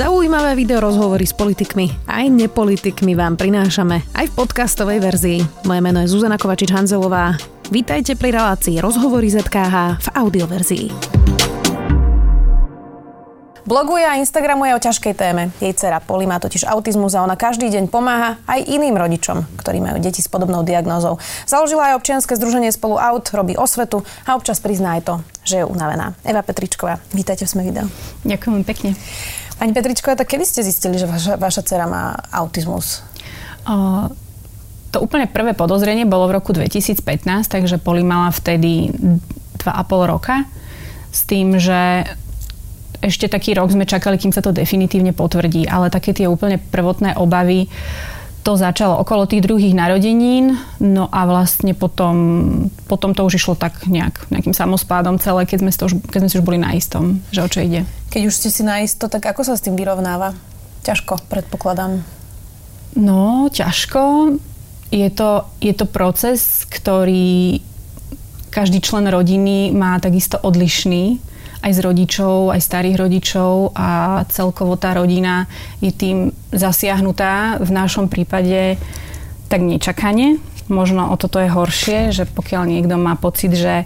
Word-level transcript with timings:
Zaujímavé 0.00 0.56
video 0.56 0.80
rozhovory 0.80 1.28
s 1.28 1.36
politikmi 1.36 2.08
aj 2.08 2.32
nepolitikmi 2.32 3.12
vám 3.12 3.36
prinášame 3.36 4.00
aj 4.16 4.32
v 4.32 4.36
podcastovej 4.40 4.96
verzii. 4.96 5.44
Moje 5.68 5.80
meno 5.84 6.00
je 6.00 6.08
Zuzana 6.08 6.40
Kovačič-Hanzelová. 6.40 7.36
Vítajte 7.68 8.16
pri 8.16 8.32
relácii 8.32 8.80
Rozhovory 8.80 9.28
ZKH 9.28 10.00
v 10.00 10.08
audioverzii. 10.16 10.86
Bloguje 13.68 14.08
a 14.08 14.16
Instagramuje 14.16 14.72
o 14.72 14.80
ťažkej 14.80 15.12
téme. 15.20 15.52
Jej 15.60 15.76
dcera 15.76 16.00
Poli 16.00 16.24
má 16.24 16.40
totiž 16.40 16.64
autizmus 16.64 17.12
a 17.12 17.20
ona 17.20 17.36
každý 17.36 17.68
deň 17.68 17.92
pomáha 17.92 18.40
aj 18.48 18.72
iným 18.72 18.96
rodičom, 18.96 19.60
ktorí 19.60 19.84
majú 19.84 20.00
deti 20.00 20.24
s 20.24 20.32
podobnou 20.32 20.64
diagnózou. 20.64 21.20
Založila 21.44 21.92
aj 21.92 22.00
občianske 22.00 22.40
združenie 22.40 22.72
Spolu 22.72 22.96
Aut, 22.96 23.28
robí 23.36 23.52
osvetu 23.52 24.00
a 24.24 24.32
občas 24.32 24.64
prizná 24.64 24.96
aj 24.96 25.02
to, 25.04 25.14
že 25.44 25.60
je 25.60 25.68
unavená. 25.68 26.16
Eva 26.24 26.40
Petričková, 26.40 27.04
vítajte 27.12 27.44
v 27.44 27.52
Sme 27.52 27.68
video. 27.68 27.84
Ďakujem 28.24 28.64
pekne. 28.64 28.96
Pani 29.60 29.76
Petričko, 29.76 30.16
tak 30.16 30.24
kedy 30.24 30.48
ste 30.48 30.64
zistili, 30.64 30.96
že 30.96 31.04
vaša, 31.04 31.36
vaša 31.36 31.60
dcera 31.60 31.84
má 31.84 32.16
autizmus? 32.32 33.04
O, 33.68 34.08
to 34.88 35.04
úplne 35.04 35.28
prvé 35.28 35.52
podozrenie 35.52 36.08
bolo 36.08 36.32
v 36.32 36.40
roku 36.40 36.56
2015, 36.56 37.04
takže 37.44 37.76
Poli 37.76 38.00
mala 38.00 38.32
vtedy 38.32 38.88
2,5 39.60 39.60
roka 40.08 40.48
s 41.12 41.28
tým, 41.28 41.60
že 41.60 42.08
ešte 43.04 43.28
taký 43.28 43.52
rok 43.52 43.68
sme 43.68 43.84
čakali, 43.84 44.16
kým 44.16 44.32
sa 44.32 44.40
to 44.40 44.48
definitívne 44.48 45.12
potvrdí, 45.12 45.68
ale 45.68 45.92
také 45.92 46.16
tie 46.16 46.24
úplne 46.24 46.56
prvotné 46.56 47.20
obavy 47.20 47.68
to 48.40 48.56
začalo 48.56 48.96
okolo 48.96 49.28
tých 49.28 49.44
druhých 49.44 49.76
narodenín, 49.76 50.56
no 50.80 51.12
a 51.12 51.28
vlastne 51.28 51.76
potom, 51.76 52.16
potom 52.88 53.12
to 53.12 53.24
už 53.28 53.36
išlo 53.36 53.54
tak 53.54 53.84
nejak, 53.84 54.32
nejakým 54.32 54.56
samospádom 54.56 55.20
celé, 55.20 55.44
keď 55.44 55.58
sme, 55.60 55.70
to 55.72 55.84
už, 55.92 55.94
keď 56.08 56.18
sme 56.24 56.30
si 56.32 56.38
už 56.40 56.46
boli 56.46 56.58
na 56.60 56.72
istom, 56.72 57.20
že 57.28 57.44
o 57.44 57.48
čo 57.48 57.60
ide. 57.60 57.84
Keď 58.08 58.22
už 58.26 58.34
ste 58.34 58.48
si 58.48 58.62
na 58.64 58.80
isto, 58.80 59.12
tak 59.12 59.28
ako 59.28 59.44
sa 59.44 59.54
s 59.54 59.64
tým 59.64 59.76
vyrovnáva? 59.76 60.32
Ťažko, 60.80 61.28
predpokladám. 61.28 62.00
No, 62.96 63.46
ťažko. 63.52 64.34
Je 64.90 65.06
to, 65.12 65.46
je 65.62 65.70
to 65.76 65.86
proces, 65.86 66.66
ktorý 66.66 67.62
každý 68.50 68.82
člen 68.82 69.06
rodiny 69.06 69.70
má 69.70 70.02
takisto 70.02 70.40
odlišný 70.42 71.22
aj 71.60 71.72
z 71.76 71.80
rodičov, 71.84 72.56
aj 72.56 72.60
starých 72.60 72.96
rodičov 72.96 73.76
a 73.76 74.22
celkovo 74.32 74.80
tá 74.80 74.96
rodina 74.96 75.44
je 75.84 75.92
tým 75.92 76.18
zasiahnutá 76.50 77.60
v 77.60 77.70
našom 77.70 78.08
prípade 78.08 78.80
tak 79.52 79.60
nečakane. 79.60 80.40
Možno 80.70 81.10
o 81.10 81.18
toto 81.18 81.42
je 81.42 81.50
horšie, 81.50 82.14
že 82.14 82.24
pokiaľ 82.30 82.62
niekto 82.70 82.94
má 82.94 83.18
pocit, 83.18 83.50
že, 83.50 83.84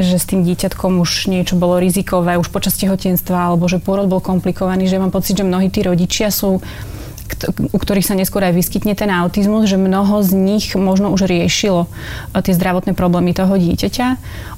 že 0.00 0.16
s 0.16 0.24
tým 0.24 0.42
dieťatkom 0.48 0.98
už 0.98 1.28
niečo 1.28 1.60
bolo 1.60 1.76
rizikové, 1.76 2.40
už 2.40 2.48
počas 2.48 2.74
tehotenstva, 2.80 3.52
alebo 3.52 3.68
že 3.68 3.76
pôrod 3.76 4.08
bol 4.08 4.24
komplikovaný, 4.24 4.88
že 4.88 4.96
mám 4.96 5.12
pocit, 5.12 5.36
že 5.36 5.44
mnohí 5.44 5.68
tí 5.68 5.84
rodičia 5.84 6.32
sú 6.32 6.64
u 7.48 7.78
ktorých 7.78 8.06
sa 8.06 8.14
neskôr 8.14 8.44
aj 8.44 8.54
vyskytne 8.54 8.94
ten 8.94 9.10
autizmus, 9.10 9.66
že 9.66 9.80
mnoho 9.80 10.22
z 10.22 10.32
nich 10.36 10.66
možno 10.76 11.10
už 11.10 11.26
riešilo 11.26 11.86
e, 11.86 11.88
tie 12.40 12.54
zdravotné 12.54 12.94
problémy 12.94 13.34
toho 13.34 13.54
dieťaťa. 13.58 14.06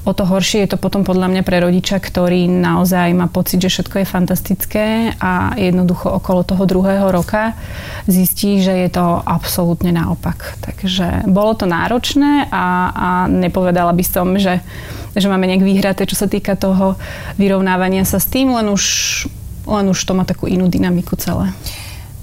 O 0.05 0.13
to 0.13 0.23
horšie 0.27 0.65
je 0.65 0.75
to 0.75 0.77
potom 0.77 1.01
podľa 1.01 1.31
mňa 1.31 1.41
pre 1.41 1.57
rodiča, 1.63 1.97
ktorý 1.97 2.45
naozaj 2.45 3.11
má 3.17 3.25
pocit, 3.25 3.61
že 3.63 3.73
všetko 3.73 4.03
je 4.03 4.07
fantastické 4.07 4.85
a 5.17 5.57
jednoducho 5.57 6.13
okolo 6.13 6.45
toho 6.45 6.63
druhého 6.69 7.09
roka 7.09 7.57
zistí, 8.05 8.61
že 8.61 8.73
je 8.85 8.89
to 8.93 9.21
absolútne 9.25 9.89
naopak. 9.89 10.59
Takže 10.61 11.25
bolo 11.25 11.57
to 11.57 11.65
náročné 11.65 12.47
a, 12.53 12.65
a 12.93 13.09
nepovedala 13.31 13.91
by 13.97 14.05
som, 14.05 14.37
že, 14.37 14.61
že 15.17 15.27
máme 15.27 15.49
nejak 15.49 15.65
vyhraté, 15.65 16.05
čo 16.05 16.15
sa 16.15 16.29
týka 16.29 16.53
toho 16.53 16.99
vyrovnávania 17.41 18.05
sa 18.05 18.21
s 18.21 18.29
tým, 18.29 18.53
len 18.53 18.69
už, 18.69 18.83
len 19.65 19.85
už 19.89 19.99
to 20.05 20.13
má 20.13 20.21
takú 20.27 20.45
inú 20.45 20.69
dynamiku 20.69 21.17
celé. 21.17 21.49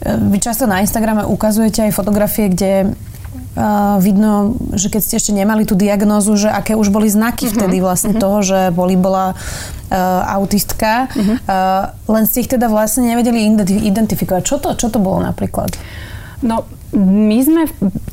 Vy 0.03 0.39
často 0.43 0.67
na 0.67 0.83
Instagrame 0.83 1.23
ukazujete 1.23 1.87
aj 1.87 1.95
fotografie, 1.95 2.51
kde 2.51 2.91
uh, 2.91 3.97
vidno, 4.03 4.59
že 4.75 4.91
keď 4.91 5.01
ste 5.01 5.15
ešte 5.23 5.33
nemali 5.33 5.63
tú 5.63 5.79
diagnózu, 5.79 6.35
že 6.35 6.51
aké 6.51 6.75
už 6.75 6.91
boli 6.91 7.07
znaky 7.07 7.47
uh-huh. 7.47 7.57
vtedy 7.63 7.79
vlastne 7.79 8.19
uh-huh. 8.19 8.23
toho, 8.23 8.39
že 8.43 8.59
boli 8.75 8.99
bola 8.99 9.35
uh, 9.35 10.35
autistka. 10.35 11.07
Uh-huh. 11.07 11.39
Uh, 11.47 11.95
len 12.11 12.27
ste 12.27 12.43
ich 12.43 12.51
teda 12.51 12.67
vlastne 12.67 13.07
nevedeli 13.07 13.47
identifikovať. 13.87 14.43
Čo 14.43 14.57
to, 14.59 14.69
čo 14.75 14.91
to 14.91 14.99
bolo 14.99 15.23
napríklad? 15.23 15.71
No, 16.43 16.67
my 16.99 17.39
sme 17.39 17.63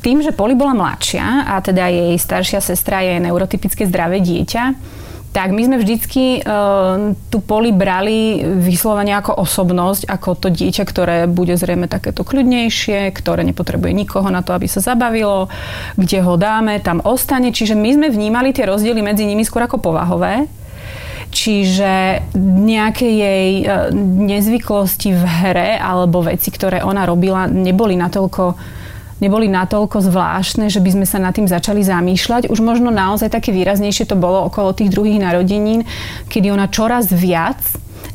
tým, 0.00 0.22
že 0.22 0.30
Poli 0.30 0.54
bola 0.54 0.72
mladšia 0.72 1.50
a 1.50 1.58
teda 1.58 1.90
jej 1.90 2.14
staršia 2.14 2.62
sestra 2.62 3.02
je 3.02 3.18
neurotypické 3.18 3.84
zdravé 3.90 4.22
dieťa, 4.22 4.62
tak 5.30 5.54
my 5.54 5.62
sme 5.62 5.76
vždycky 5.78 6.42
uh, 6.42 7.14
tú 7.30 7.38
poli 7.38 7.70
brali 7.70 8.42
vyslovene 8.42 9.14
ako 9.14 9.38
osobnosť, 9.38 10.10
ako 10.10 10.28
to 10.34 10.48
dieťa, 10.50 10.82
ktoré 10.82 11.16
bude 11.30 11.54
zrejme 11.54 11.86
takéto 11.86 12.26
kľudnejšie, 12.26 13.14
ktoré 13.14 13.46
nepotrebuje 13.46 13.94
nikoho 13.94 14.26
na 14.34 14.42
to, 14.42 14.50
aby 14.58 14.66
sa 14.66 14.82
zabavilo, 14.82 15.46
kde 15.94 16.18
ho 16.26 16.34
dáme, 16.34 16.82
tam 16.82 16.98
ostane. 17.06 17.54
Čiže 17.54 17.78
my 17.78 17.90
sme 17.94 18.08
vnímali 18.10 18.50
tie 18.50 18.66
rozdiely 18.66 18.98
medzi 19.06 19.22
nimi 19.22 19.46
skôr 19.46 19.62
ako 19.70 19.78
povahové. 19.78 20.50
Čiže 21.30 22.26
nejaké 22.34 23.06
jej 23.06 23.50
uh, 23.62 23.94
nezvyklosti 23.94 25.14
v 25.14 25.22
hre 25.22 25.70
alebo 25.78 26.26
veci, 26.26 26.50
ktoré 26.50 26.82
ona 26.82 27.06
robila, 27.06 27.46
neboli 27.46 27.94
natoľko 27.94 28.58
neboli 29.20 29.46
natoľko 29.52 30.00
zvláštne, 30.00 30.72
že 30.72 30.80
by 30.80 30.90
sme 30.96 31.06
sa 31.06 31.20
nad 31.20 31.36
tým 31.36 31.46
začali 31.46 31.84
zamýšľať. 31.84 32.48
Už 32.48 32.60
možno 32.64 32.88
naozaj 32.90 33.30
také 33.30 33.52
výraznejšie 33.52 34.08
to 34.08 34.16
bolo 34.18 34.48
okolo 34.48 34.72
tých 34.72 34.90
druhých 34.90 35.20
narodenín, 35.20 35.86
kedy 36.32 36.50
ona 36.50 36.66
čoraz 36.72 37.12
viac 37.12 37.60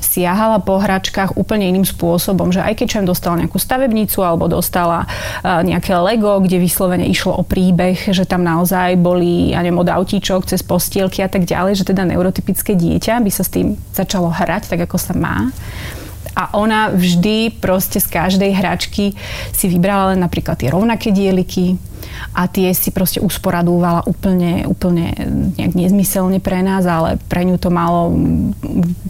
siahala 0.02 0.62
po 0.62 0.78
hračkách 0.82 1.36
úplne 1.36 1.70
iným 1.70 1.86
spôsobom, 1.86 2.50
že 2.54 2.62
aj 2.62 2.78
keď 2.78 2.88
som 2.88 3.10
dostala 3.10 3.42
nejakú 3.42 3.58
stavebnicu 3.58 4.22
alebo 4.22 4.50
dostala 4.50 5.06
nejaké 5.44 5.92
Lego, 5.98 6.42
kde 6.42 6.62
vyslovene 6.62 7.06
išlo 7.10 7.36
o 7.36 7.44
príbeh, 7.44 8.14
že 8.14 8.26
tam 8.26 8.46
naozaj 8.46 8.98
boli, 9.02 9.52
ja 9.52 9.60
neviem, 9.60 9.82
od 9.82 9.90
autíčok 9.90 10.46
cez 10.48 10.62
postielky 10.62 11.22
a 11.26 11.30
tak 11.30 11.46
ďalej, 11.46 11.84
že 11.84 11.90
teda 11.90 12.06
neurotypické 12.06 12.78
dieťa 12.78 13.22
by 13.22 13.32
sa 13.34 13.44
s 13.44 13.54
tým 13.54 13.76
začalo 13.94 14.30
hrať 14.30 14.74
tak, 14.74 14.86
ako 14.88 14.98
sa 14.98 15.14
má 15.18 15.50
a 16.36 16.52
ona 16.54 16.92
vždy 16.92 17.64
proste 17.64 18.04
z 18.04 18.08
každej 18.12 18.52
hračky 18.52 19.16
si 19.56 19.66
vybrala 19.72 20.14
len 20.14 20.20
napríklad 20.20 20.60
tie 20.60 20.68
rovnaké 20.68 21.16
dieliky 21.16 21.80
a 22.36 22.52
tie 22.52 22.76
si 22.76 22.92
proste 22.92 23.24
usporadúvala 23.24 24.04
úplne, 24.04 24.68
úplne 24.68 25.16
nejak 25.56 25.74
nezmyselne 25.74 26.44
pre 26.44 26.60
nás, 26.60 26.84
ale 26.84 27.16
pre 27.32 27.48
ňu 27.48 27.56
to 27.56 27.72
malo 27.72 28.12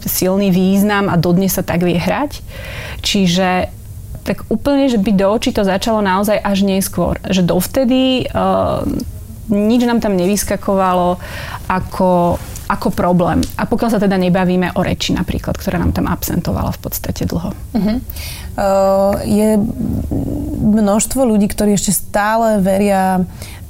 silný 0.06 0.54
význam 0.54 1.10
a 1.10 1.18
dodnes 1.18 1.54
sa 1.54 1.66
tak 1.66 1.82
vie 1.82 1.98
hrať. 1.98 2.40
Čiže 3.02 3.74
tak 4.26 4.42
úplne, 4.50 4.90
že 4.90 4.98
by 4.98 5.10
do 5.14 5.26
očí 5.30 5.54
to 5.54 5.62
začalo 5.62 6.02
naozaj 6.02 6.38
až 6.42 6.66
neskôr. 6.66 7.18
Že 7.30 7.46
dovtedy 7.46 8.26
uh, 8.30 8.82
nič 9.50 9.82
nám 9.86 10.02
tam 10.02 10.18
nevyskakovalo 10.18 11.18
ako 11.70 12.38
ako 12.66 12.90
problém. 12.90 13.38
A 13.54 13.62
pokiaľ 13.62 13.90
sa 13.94 14.02
teda 14.02 14.18
nebavíme 14.18 14.74
o 14.74 14.82
reči 14.82 15.14
napríklad, 15.14 15.54
ktorá 15.54 15.78
nám 15.78 15.94
tam 15.94 16.10
absentovala 16.10 16.74
v 16.74 16.80
podstate 16.82 17.22
dlho. 17.22 17.54
Uh-huh. 17.54 17.96
Uh, 18.58 19.14
je 19.22 19.54
množstvo 20.66 21.22
ľudí, 21.22 21.46
ktorí 21.46 21.78
ešte 21.78 21.94
stále 21.94 22.58
veria 22.58 23.22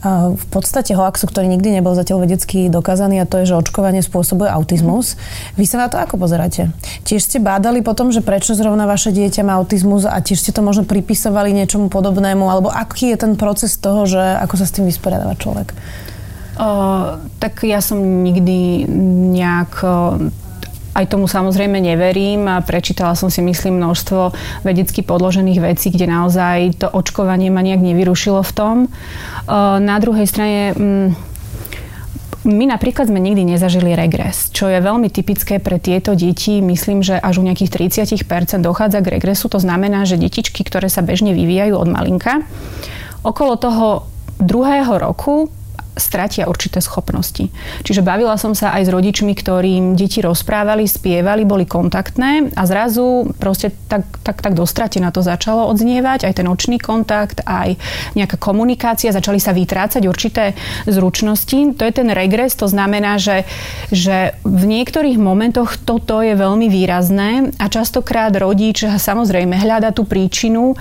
uh, 0.06 0.38
v 0.38 0.46
podstate 0.54 0.94
hoaxu, 0.94 1.26
ktorý 1.26 1.50
nikdy 1.50 1.82
nebol 1.82 1.98
zatiaľ 1.98 2.22
vedecky 2.22 2.70
dokázaný 2.70 3.18
a 3.18 3.26
to 3.26 3.42
je, 3.42 3.50
že 3.50 3.58
očkovanie 3.58 4.06
spôsobuje 4.06 4.46
autizmus. 4.46 5.18
Vy 5.58 5.66
sa 5.66 5.82
na 5.82 5.90
to 5.90 5.98
ako 5.98 6.22
pozeráte? 6.22 6.70
Tiež 7.02 7.26
ste 7.26 7.42
bádali 7.42 7.82
potom, 7.82 8.14
že 8.14 8.22
prečo 8.22 8.54
zrovna 8.54 8.86
vaše 8.86 9.10
dieťa 9.10 9.42
má 9.42 9.58
autizmus 9.58 10.06
a 10.06 10.22
tiež 10.22 10.38
ste 10.38 10.54
to 10.54 10.62
možno 10.62 10.86
pripisovali 10.86 11.50
niečomu 11.50 11.90
podobnému, 11.90 12.46
alebo 12.46 12.70
aký 12.70 13.10
je 13.10 13.26
ten 13.26 13.34
proces 13.34 13.74
toho, 13.74 14.06
že 14.06 14.22
ako 14.38 14.54
sa 14.54 14.64
s 14.70 14.74
tým 14.78 14.86
vysporiadáva 14.86 15.34
človek? 15.34 15.74
tak 17.36 17.68
ja 17.68 17.84
som 17.84 18.00
nikdy 18.24 18.88
nejak 19.36 19.84
aj 20.96 21.12
tomu 21.12 21.28
samozrejme 21.28 21.76
neverím. 21.76 22.48
Prečítala 22.64 23.12
som 23.12 23.28
si, 23.28 23.44
myslím, 23.44 23.76
množstvo 23.76 24.32
vedecky 24.64 25.04
podložených 25.04 25.60
vecí, 25.60 25.92
kde 25.92 26.08
naozaj 26.08 26.80
to 26.80 26.88
očkovanie 26.88 27.52
ma 27.52 27.60
nejak 27.60 27.84
nevyrušilo 27.84 28.40
v 28.40 28.52
tom. 28.56 28.76
Na 29.80 29.96
druhej 30.00 30.24
strane 30.24 30.72
mm, 30.72 31.08
my 32.46 32.64
napríklad 32.70 33.10
sme 33.10 33.18
nikdy 33.18 33.42
nezažili 33.42 33.98
regres, 33.98 34.54
čo 34.54 34.70
je 34.70 34.78
veľmi 34.78 35.10
typické 35.10 35.58
pre 35.58 35.82
tieto 35.82 36.14
deti. 36.14 36.62
Myslím, 36.62 37.02
že 37.02 37.18
až 37.18 37.42
u 37.42 37.44
nejakých 37.44 37.90
30% 37.90 38.62
dochádza 38.62 39.02
k 39.02 39.18
regresu. 39.18 39.50
To 39.50 39.58
znamená, 39.58 40.06
že 40.06 40.16
detičky, 40.16 40.62
ktoré 40.62 40.86
sa 40.86 41.02
bežne 41.02 41.34
vyvíjajú 41.34 41.74
od 41.74 41.88
malinka, 41.90 42.46
okolo 43.26 43.58
toho 43.58 43.86
druhého 44.38 44.94
roku 45.02 45.50
stratia 45.96 46.46
určité 46.46 46.84
schopnosti. 46.84 47.48
Čiže 47.82 48.04
bavila 48.04 48.36
som 48.36 48.52
sa 48.52 48.76
aj 48.76 48.86
s 48.86 48.90
rodičmi, 48.92 49.32
ktorým 49.32 49.96
deti 49.96 50.20
rozprávali, 50.20 50.84
spievali, 50.84 51.48
boli 51.48 51.64
kontaktné 51.64 52.52
a 52.52 52.62
zrazu 52.68 53.32
proste 53.40 53.72
tak, 53.88 54.04
tak, 54.22 54.44
tak 54.44 54.52
na 55.00 55.10
to 55.10 55.20
začalo 55.24 55.66
odznievať, 55.72 56.28
aj 56.28 56.34
ten 56.36 56.46
očný 56.46 56.76
kontakt, 56.76 57.40
aj 57.48 57.80
nejaká 58.12 58.36
komunikácia, 58.36 59.10
začali 59.12 59.40
sa 59.40 59.56
vytrácať 59.56 60.04
určité 60.04 60.52
zručnosti. 60.84 61.74
To 61.80 61.82
je 61.82 61.92
ten 61.92 62.08
regres, 62.12 62.52
to 62.54 62.68
znamená, 62.68 63.16
že, 63.16 63.48
že 63.88 64.36
v 64.44 64.64
niektorých 64.68 65.16
momentoch 65.16 65.80
toto 65.80 66.20
je 66.20 66.36
veľmi 66.36 66.68
výrazné 66.68 67.56
a 67.56 67.66
častokrát 67.72 68.36
rodič 68.36 68.84
samozrejme 68.84 69.56
hľada 69.56 69.96
tú 69.96 70.04
príčinu 70.04 70.76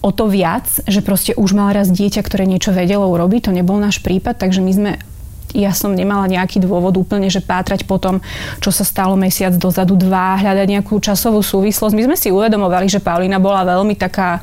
o 0.00 0.10
to 0.10 0.28
viac, 0.28 0.66
že 0.88 1.04
proste 1.04 1.36
už 1.36 1.52
mal 1.52 1.76
raz 1.76 1.92
dieťa, 1.92 2.24
ktoré 2.24 2.48
niečo 2.48 2.72
vedelo 2.72 3.08
urobiť, 3.12 3.48
to 3.48 3.56
nebol 3.56 3.76
náš 3.76 4.00
prípad, 4.00 4.40
takže 4.40 4.64
my 4.64 4.72
sme 4.72 4.92
ja 5.50 5.74
som 5.74 5.90
nemala 5.90 6.30
nejaký 6.30 6.62
dôvod 6.62 6.94
úplne, 6.94 7.26
že 7.26 7.42
pátrať 7.42 7.82
po 7.82 7.98
tom, 7.98 8.22
čo 8.62 8.70
sa 8.70 8.86
stalo 8.86 9.18
mesiac 9.18 9.50
dozadu, 9.50 9.98
dva, 9.98 10.38
hľadať 10.38 10.66
nejakú 10.78 10.94
časovú 11.02 11.42
súvislosť. 11.42 11.94
My 11.98 12.06
sme 12.06 12.16
si 12.16 12.30
uvedomovali, 12.30 12.86
že 12.86 13.02
Paulina 13.02 13.42
bola 13.42 13.66
veľmi 13.66 13.98
taká, 13.98 14.38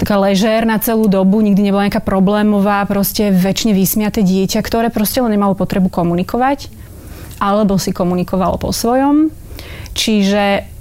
taká 0.00 0.16
ležérna 0.16 0.80
celú 0.80 1.04
dobu, 1.04 1.44
nikdy 1.44 1.68
nebola 1.68 1.84
nejaká 1.84 2.00
problémová, 2.00 2.88
proste 2.88 3.28
väčšine 3.28 3.76
vysmiate 3.76 4.24
dieťa, 4.24 4.64
ktoré 4.64 4.88
proste 4.88 5.20
len 5.20 5.36
nemalo 5.36 5.52
potrebu 5.52 5.92
komunikovať, 5.92 6.72
alebo 7.36 7.76
si 7.76 7.92
komunikovalo 7.92 8.56
po 8.56 8.72
svojom. 8.72 9.28
Čiže 9.92 10.71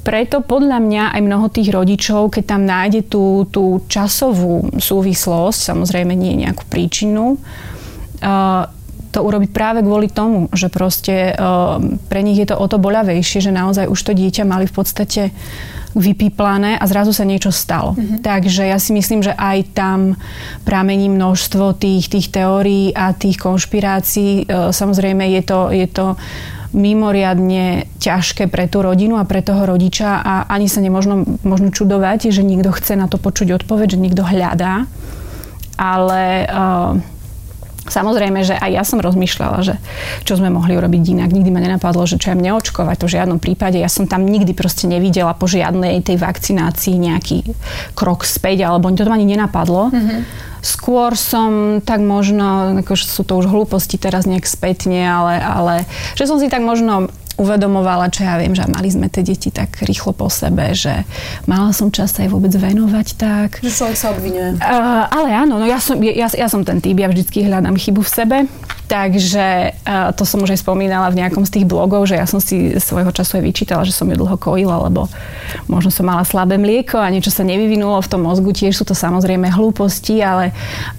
preto 0.00 0.40
podľa 0.40 0.78
mňa 0.80 1.04
aj 1.14 1.20
mnoho 1.20 1.46
tých 1.52 1.70
rodičov, 1.70 2.32
keď 2.32 2.44
tam 2.56 2.62
nájde 2.64 3.06
tú, 3.06 3.44
tú 3.48 3.84
časovú 3.86 4.80
súvislosť, 4.80 5.58
samozrejme 5.72 6.16
nie 6.16 6.40
nejakú 6.40 6.64
príčinu, 6.66 7.36
uh, 7.36 8.64
to 9.10 9.18
urobiť 9.26 9.50
práve 9.50 9.82
kvôli 9.82 10.06
tomu, 10.06 10.46
že 10.54 10.70
proste 10.70 11.34
uh, 11.34 11.82
pre 12.06 12.22
nich 12.22 12.38
je 12.38 12.46
to 12.48 12.56
o 12.56 12.66
to 12.70 12.78
boľavejšie, 12.78 13.42
že 13.42 13.50
naozaj 13.50 13.90
už 13.90 14.00
to 14.00 14.12
dieťa 14.14 14.46
mali 14.46 14.70
v 14.70 14.74
podstate 14.74 15.22
vypíplané 15.90 16.78
a 16.78 16.84
zrazu 16.86 17.10
sa 17.10 17.26
niečo 17.26 17.50
stalo. 17.50 17.98
Mm-hmm. 17.98 18.22
Takže 18.22 18.70
ja 18.70 18.78
si 18.78 18.94
myslím, 18.94 19.26
že 19.26 19.34
aj 19.34 19.74
tam 19.74 20.14
pramení 20.62 21.10
množstvo 21.10 21.74
tých, 21.82 22.06
tých 22.06 22.30
teórií 22.30 22.94
a 22.94 23.10
tých 23.10 23.42
konšpirácií. 23.42 24.46
Uh, 24.46 24.70
samozrejme 24.70 25.26
je 25.34 25.42
to, 25.42 25.60
je 25.74 25.86
to 25.90 26.14
mimoriadne 26.70 27.90
ťažké 27.98 28.46
pre 28.46 28.70
tú 28.70 28.82
rodinu 28.82 29.18
a 29.18 29.26
pre 29.26 29.42
toho 29.42 29.66
rodiča 29.66 30.22
a 30.22 30.34
ani 30.46 30.70
sa 30.70 30.78
nemôžno 30.78 31.26
možno 31.42 31.74
čudovať, 31.74 32.30
že 32.30 32.46
niekto 32.46 32.70
chce 32.70 32.94
na 32.94 33.10
to 33.10 33.18
počuť 33.18 33.62
odpoveď, 33.62 33.98
že 33.98 34.02
niekto 34.02 34.22
hľadá. 34.22 34.86
Ale 35.80 36.46
uh, 36.46 36.92
Samozrejme, 37.90 38.46
že 38.46 38.54
aj 38.54 38.70
ja 38.70 38.82
som 38.86 39.02
rozmýšľala, 39.02 39.58
že 39.66 39.74
čo 40.22 40.38
sme 40.38 40.48
mohli 40.48 40.78
urobiť 40.78 41.18
inak. 41.18 41.34
Nikdy 41.34 41.50
ma 41.50 41.60
nenapadlo, 41.60 42.06
že 42.06 42.16
čo 42.16 42.32
ja 42.32 42.36
neočkovať, 42.38 42.96
to 43.02 43.06
v 43.10 43.14
žiadnom 43.18 43.38
prípade. 43.42 43.76
Ja 43.82 43.90
som 43.90 44.06
tam 44.06 44.24
nikdy 44.24 44.54
proste 44.54 44.86
nevidela 44.86 45.34
po 45.34 45.50
žiadnej 45.50 46.00
tej 46.06 46.22
vakcinácii 46.22 46.94
nejaký 46.96 47.52
krok 47.98 48.22
späť, 48.22 48.64
alebo 48.64 48.88
to 48.94 49.02
ani 49.04 49.26
nenapadlo. 49.26 49.90
Mm-hmm. 49.90 50.20
Skôr 50.60 51.16
som 51.16 51.80
tak 51.80 52.04
možno, 52.04 52.76
ako 52.84 52.92
sú 52.92 53.24
to 53.24 53.40
už 53.40 53.48
hlúposti 53.48 53.96
teraz 53.96 54.28
nejak 54.28 54.44
spätne, 54.44 55.08
ale, 55.08 55.40
ale 55.40 55.74
že 56.14 56.28
som 56.28 56.36
si 56.36 56.52
tak 56.52 56.60
možno 56.60 57.08
uvedomovala, 57.40 58.12
čo 58.12 58.28
ja 58.28 58.36
viem, 58.36 58.52
že 58.52 58.68
mali 58.68 58.92
sme 58.92 59.08
tie 59.08 59.24
deti 59.24 59.48
tak 59.48 59.80
rýchlo 59.80 60.12
po 60.12 60.28
sebe, 60.28 60.76
že 60.76 61.08
mala 61.48 61.72
som 61.72 61.88
čas 61.88 62.12
sa 62.12 62.28
aj 62.28 62.30
vôbec 62.30 62.52
venovať 62.52 63.06
tak. 63.16 63.64
Že 63.64 63.72
človek 63.72 63.96
sa 63.96 64.06
obvinuje. 64.12 64.60
Uh, 64.60 65.08
ale 65.08 65.32
áno, 65.32 65.56
no 65.56 65.64
ja 65.64 65.80
som, 65.80 65.96
ja, 66.04 66.28
ja 66.28 66.48
som 66.52 66.60
ten 66.60 66.84
typ, 66.84 67.00
ja 67.00 67.08
vždycky 67.08 67.48
hľadám 67.48 67.80
chybu 67.80 68.04
v 68.04 68.10
sebe 68.12 68.36
Takže 68.90 69.78
uh, 69.86 70.10
to 70.18 70.26
som 70.26 70.42
už 70.42 70.58
aj 70.58 70.66
spomínala 70.66 71.14
v 71.14 71.22
nejakom 71.22 71.46
z 71.46 71.62
tých 71.62 71.66
blogov, 71.70 72.10
že 72.10 72.18
ja 72.18 72.26
som 72.26 72.42
si 72.42 72.74
svojho 72.74 73.14
času 73.14 73.38
aj 73.38 73.46
vyčítala, 73.46 73.86
že 73.86 73.94
som 73.94 74.10
ju 74.10 74.18
dlho 74.18 74.34
kojila, 74.34 74.82
lebo 74.90 75.06
možno 75.70 75.94
som 75.94 76.10
mala 76.10 76.26
slabé 76.26 76.58
mlieko 76.58 76.98
a 76.98 77.06
niečo 77.06 77.30
sa 77.30 77.46
nevyvinulo 77.46 78.02
v 78.02 78.10
tom 78.10 78.26
mozgu. 78.26 78.50
Tiež 78.50 78.74
sú 78.74 78.82
to 78.82 78.98
samozrejme 78.98 79.46
hlúposti, 79.46 80.18
ale, 80.18 80.50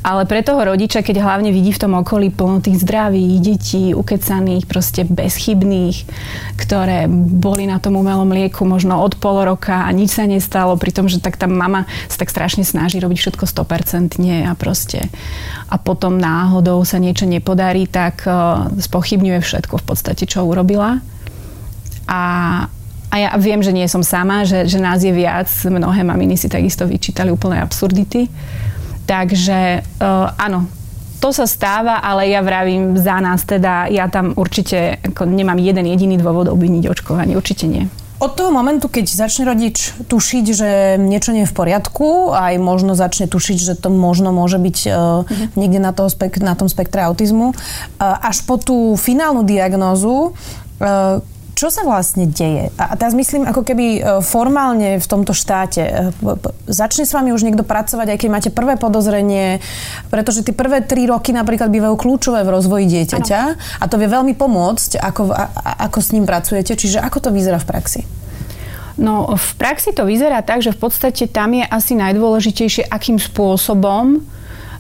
ale 0.08 0.24
pre 0.24 0.40
toho 0.40 0.64
rodiča, 0.64 1.04
keď 1.04 1.20
hlavne 1.20 1.52
vidí 1.52 1.76
v 1.76 1.84
tom 1.84 2.00
okolí 2.00 2.32
plno 2.32 2.64
tých 2.64 2.80
zdravých 2.80 3.36
detí, 3.44 3.92
ukecaných, 3.92 4.72
proste 4.72 5.04
bezchybných, 5.04 6.08
ktoré 6.56 7.10
boli 7.12 7.68
na 7.68 7.82
tom 7.82 7.98
umelom 7.98 8.28
mlieku 8.28 8.64
možno 8.64 9.00
od 9.02 9.18
pol 9.18 9.44
roka 9.44 9.86
a 9.86 9.90
nič 9.92 10.16
sa 10.16 10.26
nestalo, 10.30 10.78
pri 10.78 10.92
tom, 10.94 11.06
že 11.12 11.22
tak 11.22 11.38
tá 11.38 11.46
mama 11.46 11.90
sa 12.08 12.22
tak 12.22 12.34
strašne 12.34 12.64
snaží 12.64 13.00
robiť 13.00 13.18
všetko 13.18 13.44
100% 13.46 14.18
a 14.48 14.54
proste 14.56 15.08
a 15.72 15.76
potom 15.80 16.20
náhodou 16.20 16.84
sa 16.84 17.00
niečo 17.00 17.24
nepodarí 17.24 17.88
tak 17.88 18.28
e, 18.28 18.32
spochybňuje 18.76 19.40
všetko 19.40 19.80
v 19.80 19.86
podstate, 19.88 20.28
čo 20.28 20.44
urobila. 20.44 21.00
A, 22.12 22.22
a 23.08 23.16
ja 23.16 23.30
viem, 23.40 23.64
že 23.64 23.72
nie 23.72 23.88
som 23.88 24.04
sama, 24.04 24.44
že, 24.44 24.68
že 24.68 24.84
nás 24.84 25.00
je 25.00 25.16
viac. 25.16 25.48
Mnohé 25.64 26.04
maminy 26.04 26.36
si 26.36 26.52
takisto 26.52 26.84
vyčítali 26.84 27.32
úplné 27.32 27.64
absurdity. 27.64 28.28
Takže 29.08 29.84
uh, 30.00 30.32
áno, 30.40 30.68
to 31.22 31.30
sa 31.30 31.46
stáva, 31.46 32.02
ale 32.02 32.34
ja 32.34 32.42
vravím 32.42 32.98
za 32.98 33.22
nás 33.22 33.46
teda, 33.46 33.86
ja 33.94 34.10
tam 34.10 34.34
určite 34.34 34.98
ako 35.06 35.30
nemám 35.30 35.62
jeden 35.62 35.86
jediný 35.86 36.18
dôvod 36.18 36.50
obviniť 36.50 36.90
očkovanie. 36.90 37.38
Určite 37.38 37.70
nie. 37.70 37.86
Od 38.22 38.38
toho 38.38 38.54
momentu, 38.54 38.86
keď 38.86 39.10
začne 39.10 39.50
rodič 39.50 39.98
tušiť, 40.06 40.46
že 40.54 40.70
niečo 41.02 41.34
nie 41.34 41.42
je 41.46 41.50
v 41.50 41.58
poriadku, 41.58 42.30
aj 42.30 42.54
možno 42.62 42.94
začne 42.94 43.26
tušiť, 43.26 43.58
že 43.58 43.74
to 43.74 43.90
možno 43.90 44.30
môže 44.30 44.62
byť 44.62 44.78
uh, 44.90 45.26
niekde 45.58 45.82
na, 45.82 45.90
toho 45.90 46.06
spek- 46.06 46.38
na 46.38 46.54
tom 46.54 46.70
spektre 46.70 47.02
autizmu, 47.02 47.50
uh, 47.50 47.58
až 47.98 48.46
po 48.46 48.62
tú 48.62 48.94
finálnu 48.94 49.42
diagnózu, 49.42 50.38
uh, 50.38 51.18
čo 51.62 51.70
sa 51.70 51.86
vlastne 51.86 52.26
deje? 52.26 52.74
A 52.82 52.98
teraz 52.98 53.14
myslím 53.14 53.46
ako 53.46 53.62
keby 53.62 53.86
e, 53.86 54.00
formálne 54.26 54.98
v 54.98 55.06
tomto 55.06 55.30
štáte. 55.30 55.86
E, 55.86 56.10
začne 56.66 57.06
s 57.06 57.14
vami 57.14 57.30
už 57.30 57.46
niekto 57.46 57.62
pracovať, 57.62 58.10
aj 58.10 58.18
keď 58.18 58.30
máte 58.34 58.50
prvé 58.50 58.82
podozrenie, 58.82 59.62
pretože 60.10 60.42
tie 60.42 60.58
prvé 60.58 60.82
tri 60.82 61.06
roky 61.06 61.30
napríklad 61.30 61.70
bývajú 61.70 62.02
kľúčové 62.02 62.42
v 62.42 62.50
rozvoji 62.50 62.90
dieťaťa 62.90 63.42
ano. 63.46 63.62
a 63.78 63.84
to 63.86 64.02
vie 64.02 64.10
veľmi 64.10 64.34
pomôcť, 64.34 64.98
ako, 65.06 65.30
ako 65.86 66.00
s 66.02 66.10
ním 66.18 66.26
pracujete. 66.26 66.74
Čiže 66.74 66.98
ako 66.98 67.30
to 67.30 67.30
vyzerá 67.30 67.62
v 67.62 67.70
praxi? 67.70 68.02
No, 68.98 69.30
v 69.38 69.52
praxi 69.62 69.94
to 69.94 70.10
vyzerá 70.10 70.42
tak, 70.42 70.66
že 70.66 70.74
v 70.74 70.82
podstate 70.82 71.30
tam 71.30 71.54
je 71.54 71.62
asi 71.62 71.94
najdôležitejšie, 71.94 72.90
akým 72.90 73.22
spôsobom 73.22 74.26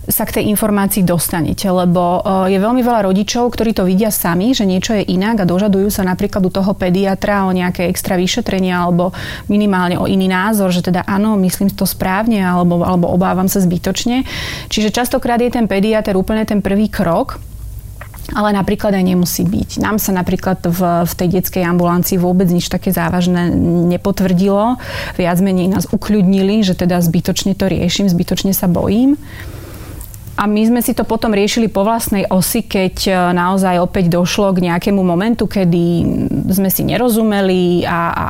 sa 0.09 0.25
k 0.25 0.41
tej 0.41 0.49
informácii 0.49 1.05
dostanete, 1.05 1.69
lebo 1.69 2.21
e, 2.25 2.53
je 2.53 2.57
veľmi 2.57 2.81
veľa 2.81 3.05
rodičov, 3.05 3.53
ktorí 3.53 3.77
to 3.77 3.85
vidia 3.85 4.09
sami, 4.09 4.57
že 4.57 4.65
niečo 4.65 4.97
je 4.97 5.05
inak 5.05 5.45
a 5.45 5.49
dožadujú 5.49 5.93
sa 5.93 6.01
napríklad 6.01 6.41
u 6.41 6.51
toho 6.51 6.73
pediatra 6.73 7.45
o 7.45 7.53
nejaké 7.53 7.85
extra 7.85 8.17
vyšetrenia 8.17 8.81
alebo 8.81 9.13
minimálne 9.45 10.01
o 10.01 10.09
iný 10.09 10.25
názor, 10.25 10.73
že 10.73 10.81
teda 10.81 11.05
áno, 11.05 11.37
myslím 11.37 11.69
to 11.69 11.85
správne 11.85 12.41
alebo, 12.41 12.81
alebo 12.81 13.13
obávam 13.13 13.45
sa 13.45 13.61
zbytočne. 13.61 14.25
Čiže 14.73 14.89
častokrát 14.89 15.37
je 15.37 15.53
ten 15.53 15.69
pediatr 15.69 16.17
úplne 16.17 16.49
ten 16.49 16.65
prvý 16.65 16.89
krok, 16.89 17.37
ale 18.33 18.55
napríklad 18.57 18.95
aj 18.95 19.05
nemusí 19.05 19.43
byť. 19.45 19.83
Nám 19.83 19.99
sa 20.01 20.15
napríklad 20.15 20.65
v, 20.65 20.81
v 21.03 21.13
tej 21.13 21.27
detskej 21.41 21.63
ambulancii 21.67 22.17
vôbec 22.17 22.47
nič 22.49 22.71
také 22.71 22.89
závažné 22.89 23.53
nepotvrdilo. 23.91 24.79
Viac 25.19 25.37
menej 25.43 25.67
nás 25.67 25.85
ukľudnili, 25.91 26.63
že 26.63 26.73
teda 26.73 27.03
zbytočne 27.03 27.53
to 27.53 27.67
riešim, 27.67 28.07
zbytočne 28.07 28.55
sa 28.55 28.71
bojím. 28.71 29.19
A 30.41 30.49
my 30.49 30.65
sme 30.65 30.81
si 30.81 30.97
to 30.97 31.05
potom 31.05 31.37
riešili 31.37 31.69
po 31.69 31.85
vlastnej 31.85 32.25
osi, 32.25 32.65
keď 32.65 32.95
e, 33.05 33.11
naozaj 33.37 33.77
opäť 33.77 34.09
došlo 34.09 34.49
k 34.57 34.65
nejakému 34.65 34.97
momentu, 35.05 35.45
kedy 35.45 36.01
sme 36.49 36.73
si 36.73 36.81
nerozumeli 36.81 37.85
a, 37.85 37.99
a 38.09 38.25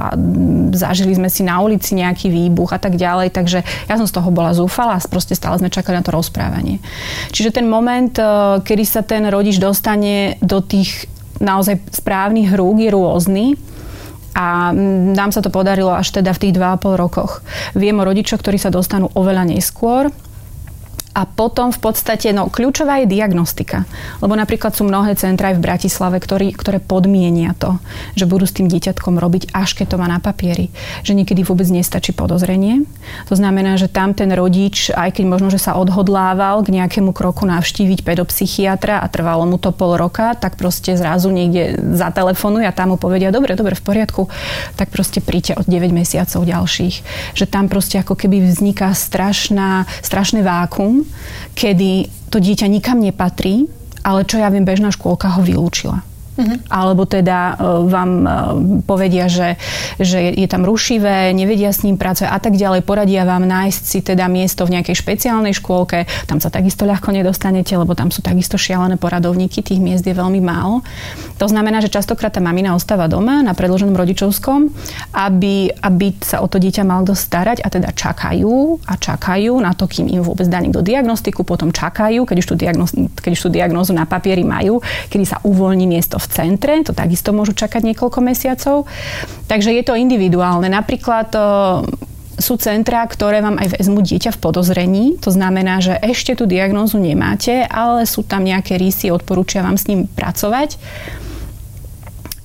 zažili 0.75 1.15
sme 1.15 1.31
si 1.31 1.47
na 1.47 1.63
ulici 1.63 1.95
nejaký 1.95 2.27
výbuch 2.27 2.75
a 2.75 2.83
tak 2.83 2.99
ďalej. 2.99 3.31
Takže 3.31 3.63
ja 3.63 3.95
som 3.95 4.03
z 4.03 4.11
toho 4.11 4.27
bola 4.27 4.51
zúfala 4.51 4.99
a 4.99 5.03
proste 5.07 5.39
stále 5.39 5.55
sme 5.55 5.71
čakali 5.71 5.95
na 5.95 6.03
to 6.03 6.11
rozprávanie. 6.11 6.83
Čiže 7.31 7.63
ten 7.63 7.71
moment, 7.71 8.11
e, 8.19 8.59
kedy 8.59 8.83
sa 8.83 9.07
ten 9.07 9.31
rodič 9.31 9.55
dostane 9.55 10.35
do 10.43 10.59
tých 10.59 11.07
naozaj 11.39 11.79
správnych 11.95 12.51
rúk 12.51 12.83
je 12.83 12.91
rôzny. 12.91 13.45
A 14.35 14.75
nám 15.15 15.31
sa 15.31 15.39
to 15.39 15.51
podarilo 15.51 15.95
až 15.95 16.11
teda 16.11 16.35
v 16.35 16.41
tých 16.43 16.53
2,5 16.59 16.95
rokoch. 16.95 17.39
Viem 17.71 18.03
o 18.03 18.07
rodičoch, 18.07 18.43
ktorí 18.43 18.59
sa 18.59 18.71
dostanú 18.71 19.11
oveľa 19.15 19.47
neskôr, 19.47 20.11
a 21.11 21.27
potom 21.27 21.75
v 21.75 21.79
podstate, 21.83 22.31
no 22.31 22.47
kľúčová 22.47 23.03
je 23.03 23.11
diagnostika. 23.11 23.83
Lebo 24.23 24.31
napríklad 24.39 24.71
sú 24.71 24.87
mnohé 24.87 25.19
centra 25.19 25.51
aj 25.51 25.59
v 25.59 25.65
Bratislave, 25.67 26.17
ktorý, 26.23 26.55
ktoré 26.55 26.79
podmienia 26.79 27.51
to, 27.59 27.75
že 28.15 28.23
budú 28.23 28.47
s 28.47 28.55
tým 28.55 28.71
dieťatkom 28.71 29.19
robiť, 29.19 29.51
až 29.51 29.75
keď 29.75 29.95
to 29.95 29.99
má 29.99 30.07
na 30.07 30.23
papieri. 30.23 30.71
Že 31.03 31.19
niekedy 31.19 31.43
vôbec 31.43 31.67
nestačí 31.67 32.15
podozrenie. 32.15 32.87
To 33.27 33.35
znamená, 33.35 33.75
že 33.75 33.91
tam 33.91 34.15
ten 34.15 34.31
rodič, 34.31 34.87
aj 34.95 35.19
keď 35.19 35.25
možno, 35.27 35.51
že 35.51 35.59
sa 35.59 35.75
odhodlával 35.75 36.63
k 36.63 36.79
nejakému 36.79 37.11
kroku 37.11 37.43
navštíviť 37.43 38.07
pedopsychiatra 38.07 39.03
a 39.03 39.11
trvalo 39.11 39.43
mu 39.43 39.59
to 39.59 39.75
pol 39.75 39.99
roka, 39.99 40.31
tak 40.39 40.55
proste 40.55 40.95
zrazu 40.95 41.27
niekde 41.27 41.75
zatelefonuje 41.99 42.63
a 42.63 42.71
tam 42.71 42.95
mu 42.95 42.97
povedia, 42.97 43.35
dobre, 43.35 43.59
dobre, 43.59 43.75
v 43.75 43.83
poriadku, 43.83 44.31
tak 44.79 44.87
proste 44.95 45.19
príďte 45.19 45.59
od 45.59 45.67
9 45.67 45.91
mesiacov 45.91 46.47
ďalších. 46.47 46.95
Že 47.35 47.45
tam 47.51 47.67
proste 47.67 47.99
ako 47.99 48.15
keby 48.15 48.47
vzniká 48.47 48.95
strašná, 48.95 49.83
strašné 49.99 50.39
vákum, 50.39 51.00
kedy 51.55 52.07
to 52.31 52.37
dieťa 52.39 52.67
nikam 52.71 52.99
nepatrí, 53.03 53.67
ale 54.01 54.25
čo 54.25 54.41
ja 54.41 54.49
viem, 54.49 54.65
bežná 54.65 54.89
škôlka 54.89 55.29
ho 55.37 55.41
vylúčila. 55.45 56.01
Uh-huh. 56.31 56.57
Alebo 56.71 57.03
teda 57.03 57.59
uh, 57.59 57.83
vám 57.85 58.11
uh, 58.23 58.29
povedia, 58.87 59.27
že, 59.27 59.59
že 59.99 60.31
je 60.31 60.47
tam 60.47 60.63
rušivé, 60.63 61.35
nevedia 61.35 61.75
s 61.75 61.83
ním 61.83 61.99
pracovať 61.99 62.31
a 62.31 62.39
tak 62.39 62.55
ďalej. 62.55 62.87
Poradia 62.87 63.27
vám 63.27 63.43
nájsť 63.43 63.81
si 63.83 63.99
teda 63.99 64.31
miesto 64.31 64.63
v 64.63 64.79
nejakej 64.79 64.95
špeciálnej 64.95 65.51
škôlke. 65.51 66.07
Tam 66.31 66.39
sa 66.39 66.47
takisto 66.47 66.87
ľahko 66.87 67.11
nedostanete, 67.11 67.75
lebo 67.75 67.91
tam 67.99 68.15
sú 68.15 68.23
takisto 68.23 68.55
šialené 68.55 68.95
poradovníky. 68.95 69.59
Tých 69.59 69.83
miest 69.83 70.07
je 70.07 70.15
veľmi 70.15 70.39
málo. 70.39 70.87
To 71.41 71.49
znamená, 71.51 71.83
že 71.83 71.91
častokrát 71.91 72.31
tá 72.31 72.39
mamina 72.39 72.77
ostáva 72.77 73.11
doma 73.11 73.43
na 73.43 73.51
predloženom 73.51 73.97
rodičovskom, 73.97 74.71
aby, 75.11 75.73
aby 75.83 76.07
sa 76.21 76.39
o 76.39 76.47
to 76.47 76.61
dieťa 76.61 76.85
mal 76.85 77.03
kto 77.03 77.17
starať 77.17 77.65
a 77.65 77.67
teda 77.67 77.89
čakajú 77.91 78.77
a 78.85 78.93
čakajú 78.93 79.57
na 79.57 79.73
to, 79.73 79.89
kým 79.89 80.05
im 80.05 80.21
vôbec 80.21 80.45
dá 80.45 80.61
niekto 80.61 80.85
diagnostiku, 80.85 81.41
potom 81.41 81.73
čakajú, 81.73 82.29
keď 82.29 82.37
už 82.39 82.47
tú, 82.47 82.55
diagnoz, 82.55 82.93
keď 82.93 83.31
už 83.33 83.41
tú 83.41 83.49
diagnózu 83.49 83.91
na 83.97 84.05
papieri 84.05 84.45
majú, 84.45 84.79
kedy 85.09 85.25
sa 85.25 85.41
uvoľní 85.41 85.89
miesto 85.89 86.20
v 86.21 86.27
centre, 86.29 86.73
to 86.85 86.93
takisto 86.93 87.33
môžu 87.33 87.57
čakať 87.57 87.81
niekoľko 87.81 88.19
mesiacov. 88.21 88.85
Takže 89.49 89.73
je 89.73 89.83
to 89.83 89.97
individuálne. 89.97 90.69
Napríklad 90.69 91.33
sú 92.41 92.57
centrá, 92.57 93.05
ktoré 93.05 93.41
vám 93.43 93.61
aj 93.61 93.77
vezmú 93.77 94.01
dieťa 94.01 94.33
v 94.33 94.41
podozrení. 94.41 95.05
To 95.21 95.29
znamená, 95.29 95.77
že 95.77 95.93
ešte 96.01 96.33
tú 96.33 96.49
diagnózu 96.49 96.97
nemáte, 96.97 97.65
ale 97.69 98.09
sú 98.09 98.25
tam 98.25 98.41
nejaké 98.41 98.81
rysy, 98.81 99.13
odporúčia 99.13 99.61
vám 99.61 99.77
s 99.77 99.85
ním 99.85 100.09
pracovať. 100.09 100.81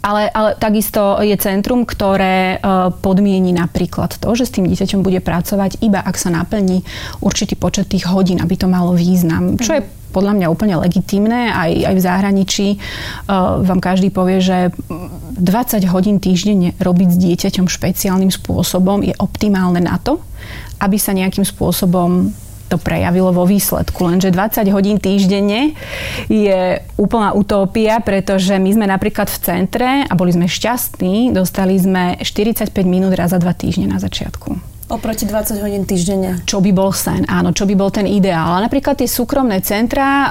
Ale, 0.07 0.31
ale 0.31 0.55
takisto 0.55 1.19
je 1.19 1.35
centrum, 1.35 1.83
ktoré 1.83 2.63
podmieni 3.03 3.51
napríklad 3.51 4.15
to, 4.23 4.31
že 4.39 4.47
s 4.47 4.55
tým 4.55 4.71
dieťaťom 4.71 5.03
bude 5.03 5.19
pracovať 5.19 5.83
iba 5.83 5.99
ak 5.99 6.15
sa 6.15 6.31
naplní 6.31 6.87
určitý 7.19 7.59
počet 7.59 7.91
tých 7.91 8.07
hodín, 8.07 8.39
aby 8.39 8.55
to 8.55 8.71
malo 8.71 8.95
význam. 8.95 9.59
Čo 9.59 9.81
je 9.81 9.83
podľa 10.17 10.33
mňa 10.33 10.47
úplne 10.49 10.81
legitimné. 10.81 11.53
Aj, 11.53 11.69
aj 11.69 11.93
v 11.93 12.01
zahraničí 12.01 12.69
uh, 12.81 13.61
vám 13.61 13.85
každý 13.85 14.09
povie, 14.09 14.41
že 14.41 14.73
20 15.37 15.85
hodín 15.93 16.17
týždenne 16.17 16.73
robiť 16.81 17.09
s 17.13 17.21
dieťaťom 17.21 17.69
špeciálnym 17.69 18.33
spôsobom 18.33 19.05
je 19.05 19.13
optimálne 19.21 19.85
na 19.85 20.01
to, 20.01 20.25
aby 20.81 20.97
sa 20.97 21.13
nejakým 21.13 21.45
spôsobom 21.45 22.33
to 22.67 22.77
prejavilo 22.83 23.31
vo 23.31 23.47
výsledku. 23.47 24.03
Lenže 24.03 24.35
20 24.35 24.67
hodín 24.75 24.99
týždenne 24.99 25.79
je 26.27 26.83
úplná 26.99 27.31
utópia, 27.31 28.03
pretože 28.03 28.59
my 28.59 28.71
sme 28.75 28.87
napríklad 28.91 29.31
v 29.31 29.39
centre 29.39 29.91
a 30.03 30.13
boli 30.19 30.35
sme 30.35 30.51
šťastní, 30.51 31.31
dostali 31.31 31.79
sme 31.79 32.19
45 32.19 32.75
minút 32.83 33.15
raz 33.15 33.31
za 33.31 33.39
dva 33.39 33.55
týždne 33.55 33.87
na 33.87 34.03
začiatku. 34.03 34.76
Oproti 34.87 35.27
20 35.27 35.59
hodín 35.67 35.83
týždenne. 35.83 36.47
Čo 36.47 36.63
by 36.63 36.71
bol 36.71 36.95
sen, 36.95 37.27
áno, 37.27 37.51
čo 37.51 37.67
by 37.67 37.75
bol 37.75 37.91
ten 37.91 38.07
ideál. 38.07 38.55
A 38.55 38.63
napríklad 38.63 38.95
tie 38.95 39.11
súkromné 39.11 39.59
centra 39.59 40.31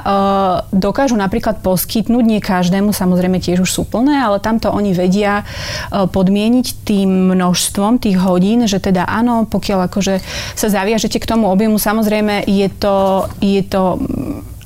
dokážu 0.72 1.12
napríklad 1.12 1.60
poskytnúť, 1.60 2.24
nie 2.24 2.40
každému, 2.40 2.88
samozrejme 2.96 3.36
tiež 3.36 3.60
už 3.60 3.68
sú 3.68 3.84
plné, 3.84 4.16
ale 4.16 4.40
tamto 4.40 4.72
oni 4.72 4.96
vedia 4.96 5.44
uh, 5.44 6.08
podmieniť 6.08 6.88
tým 6.88 7.36
množstvom 7.36 8.00
tých 8.00 8.16
hodín, 8.16 8.64
že 8.64 8.80
teda 8.80 9.04
áno, 9.04 9.44
pokiaľ 9.44 9.92
akože 9.92 10.24
sa 10.56 10.68
zaviažete 10.72 11.20
k 11.20 11.28
tomu 11.28 11.52
objemu, 11.52 11.76
samozrejme 11.76 12.48
je 12.48 12.72
to, 12.72 13.28
je 13.44 13.60
to 13.60 14.00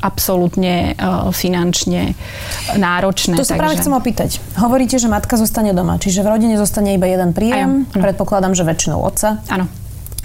absolútne 0.00 0.96
uh, 0.96 1.28
finančne 1.30 2.16
náročné. 2.74 3.36
To 3.36 3.44
sa 3.44 3.54
takže... 3.54 3.60
práve 3.60 3.74
chcem 3.78 3.92
opýtať. 3.92 4.30
Hovoríte, 4.56 4.96
že 4.96 5.12
matka 5.12 5.36
zostane 5.36 5.76
doma, 5.76 6.00
čiže 6.00 6.24
v 6.24 6.28
rodine 6.32 6.56
zostane 6.56 6.96
iba 6.96 7.04
jeden 7.04 7.36
príjem, 7.36 7.84
ano, 7.84 7.92
ano. 7.92 8.02
predpokladám, 8.02 8.56
že 8.56 8.64
väčšinou 8.64 8.98
otca. 8.98 9.44
Áno. 9.52 9.68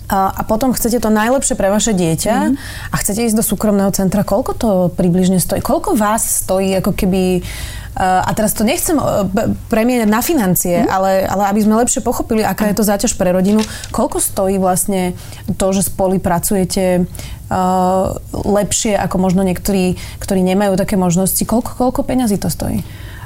A, 0.06 0.30
a 0.30 0.42
potom 0.46 0.70
chcete 0.70 1.02
to 1.02 1.10
najlepšie 1.10 1.58
pre 1.58 1.74
vaše 1.74 1.90
dieťa 1.90 2.36
mm. 2.54 2.56
a 2.94 2.96
chcete 3.02 3.26
ísť 3.26 3.42
do 3.42 3.44
súkromného 3.44 3.90
centra. 3.90 4.22
Koľko 4.22 4.52
to 4.54 4.70
približne 4.94 5.42
stojí? 5.42 5.66
Koľko 5.66 5.98
vás 5.98 6.46
stojí 6.46 6.78
ako 6.78 6.94
keby 6.94 7.42
a 7.96 8.28
teraz 8.36 8.52
to 8.52 8.68
nechcem 8.68 9.00
premieňať 9.72 10.10
na 10.12 10.20
financie, 10.20 10.84
mm. 10.84 10.92
ale, 10.92 11.24
ale 11.24 11.48
aby 11.48 11.60
sme 11.64 11.80
lepšie 11.80 12.04
pochopili, 12.04 12.44
aká 12.44 12.68
je 12.68 12.76
to 12.76 12.84
záťaž 12.84 13.16
pre 13.16 13.32
rodinu. 13.32 13.64
Koľko 13.96 14.20
stojí 14.20 14.60
vlastne 14.60 15.16
to, 15.56 15.72
že 15.72 15.88
spolu 15.88 16.20
pracujete 16.20 17.08
lepšie 18.32 18.98
ako 18.98 19.16
možno 19.22 19.46
niektorí, 19.46 20.00
ktorí 20.18 20.42
nemajú 20.42 20.78
také 20.78 20.98
možnosti? 20.98 21.42
Koľko, 21.46 21.78
koľko 21.78 22.02
peňazí 22.06 22.42
to 22.42 22.50
stojí? 22.50 22.82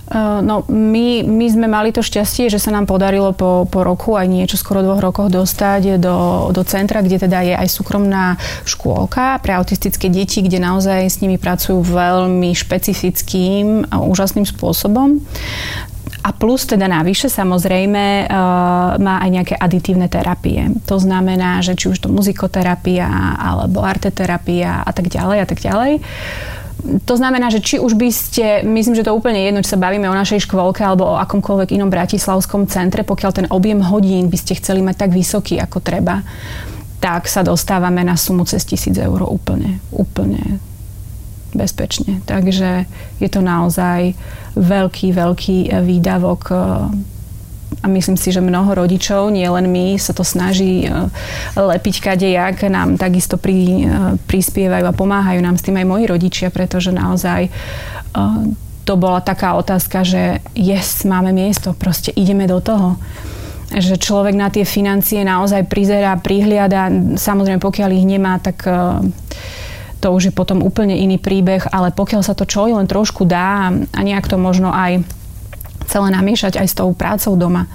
Eh, 0.09 0.41
no, 0.41 0.65
my, 0.65 1.21
my 1.21 1.45
sme 1.53 1.69
mali 1.69 1.93
to 1.93 2.01
šťastie, 2.01 2.49
že 2.49 2.57
sa 2.57 2.73
nám 2.73 2.89
podarilo 2.89 3.29
po, 3.29 3.69
po 3.69 3.85
roku 3.85 4.17
aj 4.17 4.25
niečo 4.25 4.57
skoro 4.57 4.81
dvoch 4.81 4.97
rokoch 4.97 5.29
dostať 5.29 6.01
do, 6.01 6.49
do 6.49 6.65
centra, 6.65 7.05
kde 7.05 7.29
teda 7.29 7.45
je 7.45 7.53
aj 7.53 7.69
súkromná 7.69 8.33
škôlka 8.65 9.37
pre 9.45 9.53
autistické 9.53 10.09
deti, 10.09 10.41
kde 10.41 10.57
naozaj 10.65 11.05
s 11.05 11.21
nimi 11.21 11.37
pracujú 11.37 11.85
veľmi 11.85 12.57
špecifickým 12.57 13.85
a 13.93 14.01
úžasným 14.01 14.49
spôsobom. 14.49 15.21
A 16.19 16.35
plus 16.35 16.67
teda 16.67 16.91
navyše 16.91 17.31
samozrejme 17.31 18.27
uh, 18.27 18.35
má 18.99 19.15
aj 19.23 19.29
nejaké 19.31 19.55
aditívne 19.55 20.11
terapie. 20.11 20.67
To 20.91 20.99
znamená, 20.99 21.63
že 21.63 21.79
či 21.79 21.87
už 21.87 22.03
to 22.03 22.09
muzikoterapia 22.11 23.07
alebo 23.39 23.79
arteterapia 23.79 24.83
a 24.83 24.91
tak 24.91 25.07
ďalej 25.07 25.37
a 25.39 25.47
tak 25.47 25.59
ďalej. 25.63 26.03
To 26.79 27.13
znamená, 27.19 27.51
že 27.51 27.59
či 27.59 27.75
už 27.75 27.99
by 27.99 28.09
ste, 28.11 28.63
myslím, 28.63 28.95
že 28.95 29.03
to 29.03 29.15
úplne 29.15 29.39
jedno, 29.39 29.59
či 29.59 29.75
sa 29.75 29.83
bavíme 29.83 30.07
o 30.07 30.15
našej 30.15 30.47
škôlke 30.47 30.79
alebo 30.79 31.11
o 31.11 31.19
akomkoľvek 31.19 31.75
inom 31.75 31.91
bratislavskom 31.91 32.71
centre, 32.71 33.03
pokiaľ 33.03 33.31
ten 33.35 33.47
objem 33.51 33.83
hodín 33.83 34.31
by 34.31 34.37
ste 34.39 34.55
chceli 34.59 34.79
mať 34.79 35.07
tak 35.07 35.11
vysoký, 35.11 35.59
ako 35.59 35.83
treba, 35.83 36.23
tak 37.03 37.27
sa 37.27 37.43
dostávame 37.43 38.03
na 38.07 38.15
sumu 38.15 38.47
cez 38.47 38.63
tisíc 38.63 38.95
eur 38.95 39.27
úplne, 39.27 39.83
úplne 39.91 40.59
bezpečne. 41.55 42.21
Takže 42.25 42.85
je 43.19 43.29
to 43.29 43.41
naozaj 43.41 44.13
veľký, 44.55 45.13
veľký 45.13 45.57
výdavok 45.81 46.41
a 47.79 47.87
myslím 47.87 48.17
si, 48.17 48.33
že 48.35 48.43
mnoho 48.43 48.75
rodičov, 48.75 49.31
nie 49.31 49.47
len 49.47 49.71
my, 49.71 49.95
sa 49.95 50.11
to 50.11 50.25
snaží 50.25 50.83
e, 50.83 50.89
lepiť 51.55 51.95
kadejak, 52.01 52.67
nám 52.67 52.99
takisto 52.99 53.39
pri, 53.39 53.55
e, 53.55 53.83
prispievajú 54.27 54.83
a 54.83 54.97
pomáhajú 54.97 55.39
nám 55.39 55.55
s 55.55 55.63
tým 55.63 55.79
aj 55.79 55.87
moji 55.87 56.05
rodičia, 56.09 56.47
pretože 56.51 56.91
naozaj 56.91 57.47
e, 57.47 57.51
to 58.83 58.93
bola 58.99 59.23
taká 59.23 59.55
otázka, 59.55 60.03
že 60.03 60.43
yes, 60.57 61.07
máme 61.07 61.31
miesto, 61.31 61.71
proste 61.77 62.11
ideme 62.15 62.49
do 62.49 62.59
toho 62.59 62.99
že 63.69 64.01
človek 64.01 64.33
na 64.33 64.49
tie 64.49 64.65
financie 64.65 65.21
naozaj 65.21 65.69
prizerá, 65.69 66.17
prihliada. 66.17 66.89
Samozrejme, 67.13 67.61
pokiaľ 67.61 67.89
ich 67.93 68.01
nemá, 68.01 68.41
tak 68.41 68.65
to 69.99 70.15
už 70.15 70.31
je 70.31 70.33
potom 70.33 70.63
úplne 70.63 70.95
iný 70.95 71.19
príbeh, 71.19 71.67
ale 71.69 71.91
pokiaľ 71.91 72.21
sa 72.23 72.33
to 72.33 72.47
čo 72.47 72.71
len 72.71 72.87
trošku 72.87 73.27
dá 73.27 73.69
a 73.71 73.99
nejak 73.99 74.31
to 74.31 74.39
možno 74.39 74.71
aj 74.71 75.03
celé 75.89 76.07
namiešať 76.13 76.61
aj 76.61 76.67
s 76.69 76.77
tou 76.77 76.93
prácou 76.93 77.33
doma 77.35 77.67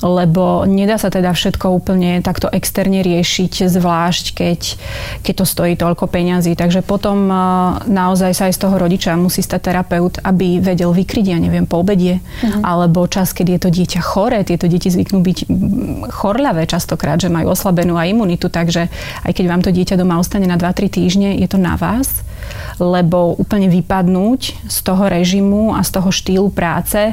lebo 0.00 0.64
nedá 0.64 0.96
sa 0.96 1.12
teda 1.12 1.36
všetko 1.36 1.66
úplne 1.76 2.24
takto 2.24 2.48
externe 2.48 3.04
riešiť, 3.04 3.68
zvlášť 3.68 4.24
keď, 4.32 4.60
keď 5.20 5.34
to 5.36 5.44
stojí 5.44 5.74
toľko 5.76 6.08
peňazí. 6.08 6.56
Takže 6.56 6.80
potom 6.80 7.28
e, 7.28 7.34
naozaj 7.88 8.32
sa 8.32 8.48
aj 8.48 8.56
z 8.56 8.60
toho 8.64 8.76
rodiča 8.80 9.16
musí 9.20 9.44
stať 9.44 9.72
terapeut, 9.72 10.20
aby 10.24 10.60
vedel 10.60 10.92
vykryť, 10.96 11.26
ja 11.28 11.38
neviem, 11.38 11.68
po 11.68 11.84
obedie, 11.84 12.20
uh-huh. 12.20 12.64
alebo 12.64 13.04
čas, 13.06 13.36
keď 13.36 13.46
je 13.56 13.60
to 13.60 13.70
dieťa 13.70 14.00
choré. 14.00 14.40
Tieto 14.42 14.66
deti 14.66 14.88
zvyknú 14.88 15.20
byť 15.20 15.38
chorľavé 16.08 16.64
častokrát, 16.64 17.20
že 17.20 17.28
majú 17.28 17.52
oslabenú 17.52 18.00
aj 18.00 18.08
imunitu, 18.10 18.48
takže 18.48 18.88
aj 19.24 19.32
keď 19.36 19.44
vám 19.46 19.62
to 19.62 19.70
dieťa 19.70 20.00
doma 20.00 20.16
ostane 20.16 20.48
na 20.48 20.56
2-3 20.56 20.88
týždne, 20.88 21.28
je 21.36 21.48
to 21.48 21.60
na 21.60 21.76
vás 21.76 22.24
lebo 22.80 23.36
úplne 23.36 23.68
vypadnúť 23.68 24.66
z 24.66 24.76
toho 24.80 25.06
režimu 25.06 25.76
a 25.76 25.84
z 25.84 25.90
toho 25.92 26.10
štýlu 26.10 26.48
práce 26.50 27.12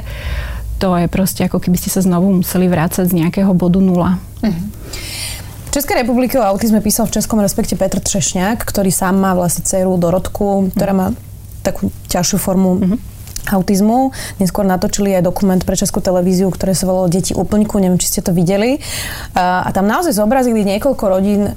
to 0.78 0.94
je 0.94 1.06
proste 1.10 1.42
ako 1.42 1.58
keby 1.58 1.76
ste 1.76 1.90
sa 1.90 2.00
znovu 2.00 2.30
museli 2.42 2.70
vrácať 2.70 3.10
z 3.10 3.18
nejakého 3.24 3.50
bodu 3.52 3.82
nula. 3.82 4.22
Uh-huh. 4.40 4.64
V 5.68 5.70
Českej 5.74 6.00
republike 6.00 6.38
o 6.40 6.46
autizme 6.46 6.80
písal 6.80 7.10
v 7.10 7.18
Českom 7.20 7.42
respekte 7.42 7.76
Petr 7.76 8.00
Třešňák, 8.00 8.62
ktorý 8.64 8.88
sám 8.88 9.20
má 9.20 9.36
vlastne 9.36 9.66
dceru 9.66 9.98
Dorotku, 10.00 10.72
ktorá 10.72 10.96
má 10.96 11.06
takú 11.66 11.90
ťažšiu 12.08 12.38
formu 12.38 12.72
uh-huh 12.78 13.00
autizmu. 13.48 14.12
Neskôr 14.36 14.68
natočili 14.68 15.16
aj 15.16 15.24
dokument 15.24 15.62
pre 15.64 15.72
Českú 15.72 16.04
televíziu, 16.04 16.52
ktoré 16.52 16.76
sa 16.76 16.84
volalo 16.84 17.08
Deti 17.08 17.32
úplňku, 17.32 17.80
neviem, 17.80 17.96
či 17.96 18.12
ste 18.12 18.20
to 18.20 18.36
videli. 18.36 18.76
A, 19.32 19.64
a 19.64 19.68
tam 19.72 19.88
naozaj 19.88 20.12
zobrazili 20.12 20.68
niekoľko 20.68 21.04
rodín 21.08 21.56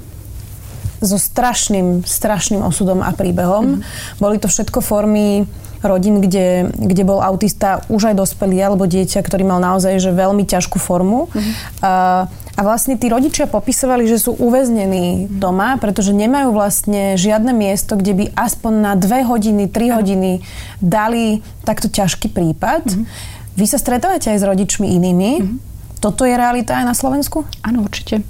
so 1.02 1.18
strašným, 1.18 2.06
strašným 2.06 2.62
osudom 2.62 3.02
a 3.02 3.10
príbehom. 3.10 3.76
Mm. 3.76 3.80
Boli 4.22 4.38
to 4.38 4.46
všetko 4.46 4.78
formy 4.80 5.44
rodín, 5.82 6.22
kde, 6.22 6.70
kde 6.72 7.02
bol 7.02 7.18
autista 7.18 7.82
už 7.90 8.14
aj 8.14 8.18
dospelý 8.18 8.58
alebo 8.62 8.86
dieťa, 8.86 9.20
ktorý 9.22 9.42
mal 9.42 9.58
naozaj 9.58 9.98
že 9.98 10.14
veľmi 10.14 10.46
ťažkú 10.46 10.78
formu. 10.78 11.28
Mm-hmm. 11.28 11.52
A, 11.82 11.92
a 12.30 12.60
vlastne 12.62 12.94
tí 12.96 13.10
rodičia 13.10 13.50
popisovali, 13.50 14.06
že 14.06 14.22
sú 14.22 14.38
uväznení 14.38 15.26
doma, 15.28 15.76
pretože 15.82 16.14
nemajú 16.14 16.54
vlastne 16.54 17.18
žiadne 17.18 17.50
miesto, 17.50 17.98
kde 17.98 18.12
by 18.14 18.24
aspoň 18.38 18.72
na 18.78 18.92
dve 18.94 19.26
hodiny, 19.26 19.66
tri 19.68 19.90
hodiny 19.90 20.46
dali 20.78 21.42
takto 21.66 21.90
ťažký 21.90 22.30
prípad. 22.30 22.86
Mm-hmm. 22.86 23.06
Vy 23.52 23.66
sa 23.68 23.76
stretávate 23.76 24.32
aj 24.32 24.38
s 24.40 24.48
rodičmi 24.48 24.86
inými. 24.96 25.32
Mm-hmm 25.42 25.71
toto 26.02 26.26
je 26.26 26.34
realita 26.34 26.82
aj 26.82 26.84
na 26.90 26.94
Slovensku? 26.98 27.46
Áno, 27.62 27.86
určite. 27.86 28.26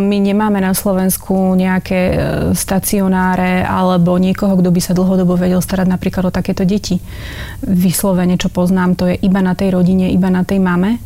My 0.00 0.16
nemáme 0.16 0.64
na 0.64 0.72
Slovensku 0.72 1.52
nejaké 1.52 2.00
e, 2.08 2.16
stacionáre 2.56 3.60
alebo 3.60 4.16
niekoho, 4.16 4.56
kto 4.56 4.72
by 4.72 4.80
sa 4.80 4.96
dlhodobo 4.96 5.36
vedel 5.36 5.60
starať 5.60 5.84
napríklad 5.84 6.32
o 6.32 6.32
takéto 6.32 6.64
deti. 6.64 6.96
Vyslovene, 7.60 8.40
čo 8.40 8.48
poznám, 8.48 8.96
to 8.96 9.04
je 9.12 9.20
iba 9.20 9.44
na 9.44 9.52
tej 9.52 9.76
rodine, 9.76 10.08
iba 10.08 10.32
na 10.32 10.48
tej 10.48 10.64
mame. 10.64 10.96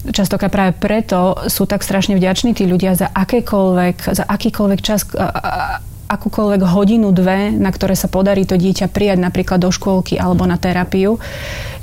Častokrát 0.00 0.48
práve 0.48 0.72
preto 0.80 1.36
sú 1.52 1.68
tak 1.68 1.84
strašne 1.84 2.16
vďační 2.16 2.56
tí 2.56 2.64
ľudia 2.64 2.96
za 2.96 3.12
akékoľvek, 3.12 4.16
za 4.16 4.24
akýkoľvek 4.24 4.80
čas, 4.80 5.04
akúkoľvek 6.10 6.66
hodinu, 6.66 7.14
dve, 7.14 7.54
na 7.54 7.70
ktoré 7.70 7.94
sa 7.94 8.10
podarí 8.10 8.42
to 8.42 8.58
dieťa 8.58 8.90
prijať 8.90 9.22
napríklad 9.22 9.62
do 9.62 9.70
škôlky 9.70 10.18
alebo 10.18 10.42
na 10.42 10.58
terapiu, 10.58 11.22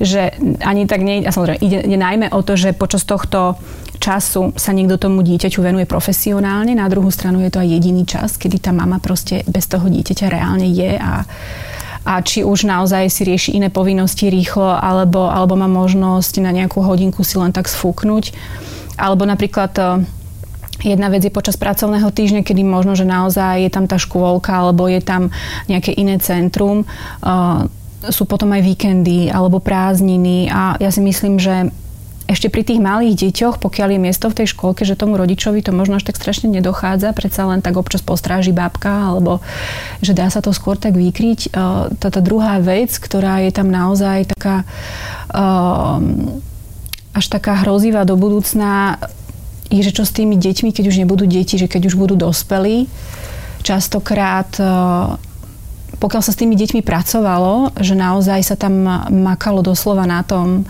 že 0.03 0.35
ani 0.59 0.83
tak 0.83 0.99
nie, 0.99 1.23
a 1.23 1.31
samozrejme 1.31 1.63
ide, 1.63 1.79
ide 1.87 1.97
najmä 1.97 2.27
o 2.35 2.43
to, 2.43 2.59
že 2.59 2.75
počas 2.75 3.07
tohto 3.07 3.55
času 4.03 4.51
sa 4.59 4.75
niekto 4.75 4.99
tomu 4.99 5.23
dieťaťu 5.23 5.63
venuje 5.63 5.87
profesionálne, 5.87 6.75
na 6.75 6.91
druhú 6.91 7.07
stranu 7.07 7.39
je 7.41 7.49
to 7.55 7.63
aj 7.63 7.71
jediný 7.71 8.03
čas, 8.03 8.35
kedy 8.35 8.59
tá 8.59 8.75
mama 8.75 8.99
proste 8.99 9.47
bez 9.47 9.65
toho 9.71 9.87
dieťaťa 9.87 10.27
reálne 10.27 10.67
je 10.67 10.99
a 10.99 11.23
a 12.07 12.23
či 12.23 12.39
už 12.39 12.63
naozaj 12.63 13.11
si 13.11 13.27
rieši 13.27 13.59
iné 13.59 13.67
povinnosti 13.67 14.31
rýchlo, 14.31 14.79
alebo, 14.79 15.27
alebo 15.27 15.59
má 15.59 15.67
možnosť 15.67 16.39
na 16.39 16.55
nejakú 16.55 16.79
hodinku 16.79 17.19
si 17.27 17.35
len 17.35 17.51
tak 17.51 17.67
sfúknuť. 17.67 18.31
Alebo 18.95 19.27
napríklad 19.27 19.75
Jedna 20.85 21.09
vec 21.09 21.25
je 21.25 21.33
počas 21.33 21.57
pracovného 21.57 22.09
týždňa, 22.13 22.45
kedy 22.45 22.61
možno, 22.61 22.93
že 22.93 23.07
naozaj 23.07 23.65
je 23.65 23.71
tam 23.73 23.89
tá 23.89 23.97
škôlka 23.97 24.53
alebo 24.53 24.85
je 24.85 25.01
tam 25.01 25.33
nejaké 25.65 25.89
iné 25.97 26.21
centrum. 26.21 26.85
Sú 28.13 28.29
potom 28.29 28.53
aj 28.53 28.61
víkendy 28.61 29.33
alebo 29.33 29.57
prázdniny 29.57 30.53
a 30.53 30.77
ja 30.77 30.93
si 30.93 31.01
myslím, 31.01 31.41
že 31.41 31.73
ešte 32.27 32.51
pri 32.51 32.67
tých 32.67 32.83
malých 32.83 33.15
deťoch, 33.23 33.55
pokiaľ 33.63 33.95
je 33.95 34.03
miesto 34.03 34.27
v 34.27 34.43
tej 34.43 34.51
škôlke, 34.51 34.83
že 34.83 34.99
tomu 34.99 35.15
rodičovi 35.15 35.63
to 35.63 35.71
možno 35.71 35.95
až 35.95 36.11
tak 36.11 36.19
strašne 36.19 36.51
nedochádza, 36.51 37.15
predsa 37.15 37.47
len 37.47 37.63
tak 37.63 37.79
občas 37.79 38.03
postráži 38.03 38.51
babka, 38.51 39.15
alebo 39.15 39.39
že 40.03 40.11
dá 40.11 40.27
sa 40.27 40.43
to 40.43 40.51
skôr 40.51 40.75
tak 40.75 40.99
vykryť. 40.99 41.55
Táto 41.97 42.19
druhá 42.19 42.59
vec, 42.59 42.91
ktorá 42.99 43.47
je 43.47 43.51
tam 43.55 43.71
naozaj 43.71 44.35
taká 44.35 44.67
až 47.15 47.25
taká 47.31 47.65
hrozivá 47.65 48.03
do 48.03 48.19
budúcna, 48.19 48.99
je, 49.67 49.81
že 49.83 49.95
čo 49.95 50.03
s 50.07 50.15
tými 50.15 50.39
deťmi, 50.39 50.71
keď 50.71 50.85
už 50.87 50.99
nebudú 51.03 51.27
deti, 51.27 51.59
že 51.59 51.67
keď 51.67 51.91
už 51.91 51.95
budú 51.99 52.15
dospelí, 52.15 52.87
častokrát 53.63 54.47
e, 54.59 54.63
pokiaľ 55.97 56.21
sa 56.21 56.31
s 56.31 56.39
tými 56.39 56.53
deťmi 56.53 56.85
pracovalo, 56.85 57.73
že 57.81 57.97
naozaj 57.97 58.39
sa 58.45 58.55
tam 58.55 58.85
makalo 59.09 59.65
doslova 59.65 60.05
na 60.05 60.21
tom, 60.21 60.63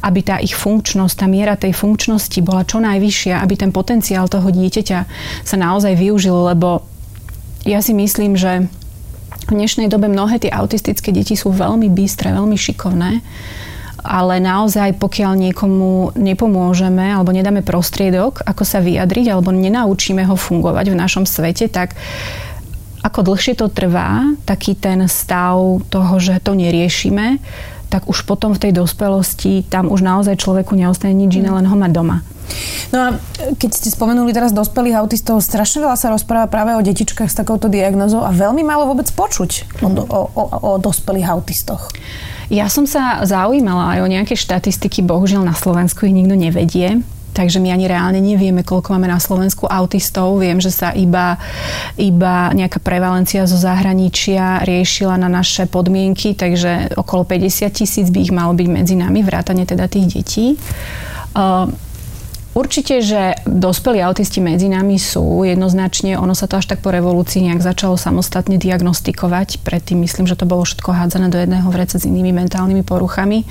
aby 0.00 0.20
tá 0.24 0.36
ich 0.40 0.56
funkčnosť, 0.56 1.14
tá 1.20 1.26
miera 1.28 1.58
tej 1.58 1.76
funkčnosti 1.76 2.40
bola 2.40 2.64
čo 2.64 2.80
najvyššia, 2.80 3.44
aby 3.44 3.54
ten 3.60 3.70
potenciál 3.70 4.26
toho 4.26 4.48
dieťaťa 4.48 4.98
sa 5.44 5.56
naozaj 5.60 5.94
využil, 6.00 6.34
lebo 6.54 6.82
ja 7.68 7.84
si 7.84 7.92
myslím, 7.92 8.40
že 8.40 8.66
v 9.50 9.52
dnešnej 9.52 9.92
dobe 9.92 10.08
mnohé 10.08 10.40
tie 10.40 10.48
autistické 10.54 11.12
deti 11.12 11.36
sú 11.36 11.52
veľmi 11.52 11.92
bystré, 11.92 12.32
veľmi 12.32 12.56
šikovné 12.56 13.20
ale 14.04 14.40
naozaj 14.40 14.96
pokiaľ 14.96 15.32
niekomu 15.50 16.16
nepomôžeme 16.16 17.14
alebo 17.14 17.30
nedáme 17.30 17.60
prostriedok, 17.60 18.42
ako 18.44 18.62
sa 18.64 18.80
vyjadriť 18.80 19.32
alebo 19.32 19.52
nenaučíme 19.52 20.24
ho 20.26 20.36
fungovať 20.36 20.92
v 20.92 20.98
našom 20.98 21.24
svete, 21.28 21.68
tak 21.68 21.94
ako 23.00 23.32
dlhšie 23.32 23.56
to 23.56 23.72
trvá, 23.72 24.36
taký 24.44 24.76
ten 24.76 25.08
stav 25.08 25.56
toho, 25.88 26.14
že 26.20 26.36
to 26.44 26.52
neriešime, 26.52 27.40
tak 27.90 28.06
už 28.06 28.22
potom 28.28 28.54
v 28.54 28.62
tej 28.68 28.72
dospelosti 28.76 29.66
tam 29.66 29.90
už 29.90 30.04
naozaj 30.04 30.38
človeku 30.38 30.76
neostane 30.78 31.16
nič 31.16 31.40
iné, 31.40 31.50
len 31.50 31.66
ho 31.66 31.76
mať 31.76 31.90
doma. 31.90 32.22
No 32.90 32.98
a 32.98 33.08
keď 33.58 33.70
ste 33.72 33.88
spomenuli 33.90 34.34
teraz 34.34 34.50
dospelých 34.50 34.98
autistov, 35.00 35.42
strašne 35.42 35.86
veľa 35.86 35.98
sa 35.98 36.10
rozpráva 36.10 36.50
práve 36.50 36.74
o 36.74 36.82
detičkách 36.82 37.30
s 37.30 37.38
takouto 37.38 37.70
diagnozou 37.70 38.26
a 38.26 38.34
veľmi 38.34 38.62
málo 38.66 38.90
vôbec 38.90 39.06
počuť 39.10 39.82
o, 39.82 39.88
o, 39.90 40.20
o, 40.34 40.44
o 40.58 40.70
dospelých 40.82 41.30
autistoch. 41.30 41.90
Ja 42.50 42.66
som 42.66 42.82
sa 42.82 43.22
zaujímala 43.22 43.94
aj 43.94 43.98
o 44.02 44.10
nejaké 44.10 44.34
štatistiky, 44.34 45.06
bohužiaľ 45.06 45.46
na 45.46 45.54
Slovensku 45.54 46.02
ich 46.02 46.14
nikto 46.14 46.34
nevedie. 46.34 46.98
Takže 47.30 47.62
my 47.62 47.70
ani 47.70 47.86
reálne 47.86 48.18
nevieme, 48.18 48.66
koľko 48.66 48.90
máme 48.90 49.06
na 49.06 49.22
Slovensku 49.22 49.70
autistov. 49.70 50.42
Viem, 50.42 50.58
že 50.58 50.74
sa 50.74 50.90
iba, 50.90 51.38
iba 51.94 52.50
nejaká 52.50 52.82
prevalencia 52.82 53.46
zo 53.46 53.54
zahraničia 53.54 54.66
riešila 54.66 55.14
na 55.14 55.30
naše 55.30 55.70
podmienky, 55.70 56.34
takže 56.34 56.98
okolo 56.98 57.22
50 57.22 57.70
tisíc 57.70 58.10
by 58.10 58.18
ich 58.18 58.34
malo 58.34 58.50
byť 58.58 58.66
medzi 58.66 58.98
nami, 58.98 59.22
vrátane 59.22 59.62
teda 59.62 59.86
tých 59.86 60.10
detí. 60.10 60.46
Uh, 61.30 61.70
Určite, 62.50 62.98
že 62.98 63.38
dospelí 63.46 64.02
autisti 64.02 64.42
medzi 64.42 64.66
nami 64.66 64.98
sú 64.98 65.46
jednoznačne, 65.46 66.18
ono 66.18 66.34
sa 66.34 66.50
to 66.50 66.58
až 66.58 66.66
tak 66.66 66.82
po 66.82 66.90
revolúcii 66.90 67.46
nejak 67.46 67.62
začalo 67.62 67.94
samostatne 67.94 68.58
diagnostikovať. 68.58 69.62
Predtým 69.62 70.02
myslím, 70.02 70.26
že 70.26 70.34
to 70.34 70.50
bolo 70.50 70.66
všetko 70.66 70.90
hádzané 70.90 71.30
do 71.30 71.38
jedného 71.38 71.70
vreca 71.70 71.94
s 71.94 72.02
inými 72.10 72.34
mentálnymi 72.34 72.82
poruchami, 72.82 73.46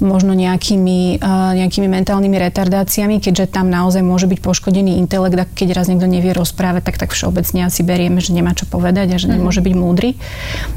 možno 0.00 0.32
nejakými, 0.32 1.20
uh, 1.20 1.52
nejakými 1.52 1.84
mentálnymi 1.84 2.40
retardáciami, 2.48 3.20
keďže 3.20 3.52
tam 3.52 3.68
naozaj 3.68 4.00
môže 4.00 4.24
byť 4.24 4.40
poškodený 4.40 4.96
intelekt 4.96 5.36
a 5.36 5.44
keď 5.44 5.76
raz 5.76 5.92
niekto 5.92 6.08
nevie 6.08 6.32
rozprávať, 6.32 6.88
tak 6.88 6.96
tak 6.96 7.12
všeobecne 7.12 7.68
asi 7.68 7.84
berieme, 7.84 8.24
že 8.24 8.32
nemá 8.32 8.56
čo 8.56 8.64
povedať 8.64 9.12
a 9.12 9.20
že 9.20 9.28
nemôže 9.28 9.60
byť 9.60 9.74
múdry. 9.76 10.16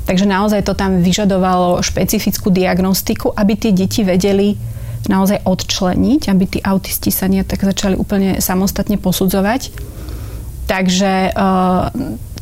Takže 0.04 0.28
naozaj 0.28 0.68
to 0.68 0.76
tam 0.76 1.00
vyžadovalo 1.00 1.80
špecifickú 1.80 2.52
diagnostiku, 2.52 3.32
aby 3.32 3.56
tie 3.56 3.72
deti 3.72 4.04
vedeli 4.04 4.73
naozaj 5.08 5.44
odčleniť, 5.44 6.22
aby 6.32 6.44
tí 6.48 6.60
autisti 6.64 7.12
sa 7.12 7.28
nie 7.28 7.44
tak 7.44 7.64
začali 7.64 8.00
úplne 8.00 8.40
samostatne 8.40 8.96
posudzovať. 8.96 9.72
Takže 10.64 11.12
eh, 11.36 11.84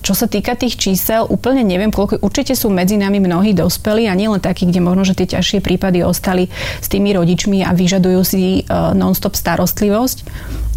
čo 0.02 0.18
sa 0.18 0.26
týka 0.26 0.58
tých 0.58 0.82
čísel, 0.82 1.30
úplne 1.30 1.62
neviem, 1.62 1.94
koľko, 1.94 2.26
určite 2.26 2.58
sú 2.58 2.74
medzi 2.74 2.98
nami 2.98 3.22
mnohí 3.22 3.54
dospelí 3.54 4.10
a 4.10 4.18
nielen 4.18 4.42
takí, 4.42 4.66
kde 4.66 4.82
možno, 4.82 5.06
že 5.06 5.14
tie 5.14 5.38
ťažšie 5.38 5.62
prípady 5.62 6.02
ostali 6.02 6.50
s 6.82 6.90
tými 6.90 7.14
rodičmi 7.14 7.62
a 7.62 7.70
vyžadujú 7.70 8.22
si 8.26 8.66
uh, 8.66 8.98
non-stop 8.98 9.38
starostlivosť. 9.38 10.26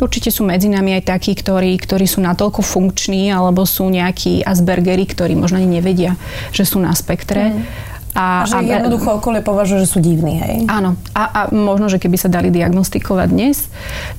Určite 0.05 0.29
sú 0.29 0.45
medzi 0.45 0.69
nami 0.69 1.01
aj 1.01 1.09
takí, 1.09 1.33
ktorí, 1.33 1.81
ktorí 1.81 2.05
sú 2.05 2.21
natoľko 2.21 2.61
funkční 2.61 3.33
alebo 3.33 3.65
sú 3.65 3.89
nejakí 3.89 4.45
Aspergery, 4.45 5.09
ktorí 5.09 5.33
možno 5.33 5.57
ani 5.57 5.81
nevedia, 5.81 6.21
že 6.53 6.69
sú 6.69 6.77
na 6.85 6.93
spektre. 6.93 7.57
Mm 7.57 7.94
a, 8.15 8.47
a 8.47 8.47
že 8.47 8.55
a, 8.55 8.63
jednoducho 8.63 9.19
okolie 9.19 9.43
považuje, 9.43 9.83
že 9.83 9.91
sú 9.91 9.99
divní, 9.99 10.39
hej? 10.39 10.57
Áno. 10.71 10.95
A, 11.19 11.23
a 11.27 11.41
možno, 11.51 11.91
že 11.91 11.99
keby 11.99 12.15
sa 12.15 12.31
dali 12.31 12.55
diagnostikovať 12.55 13.29
dnes, 13.29 13.67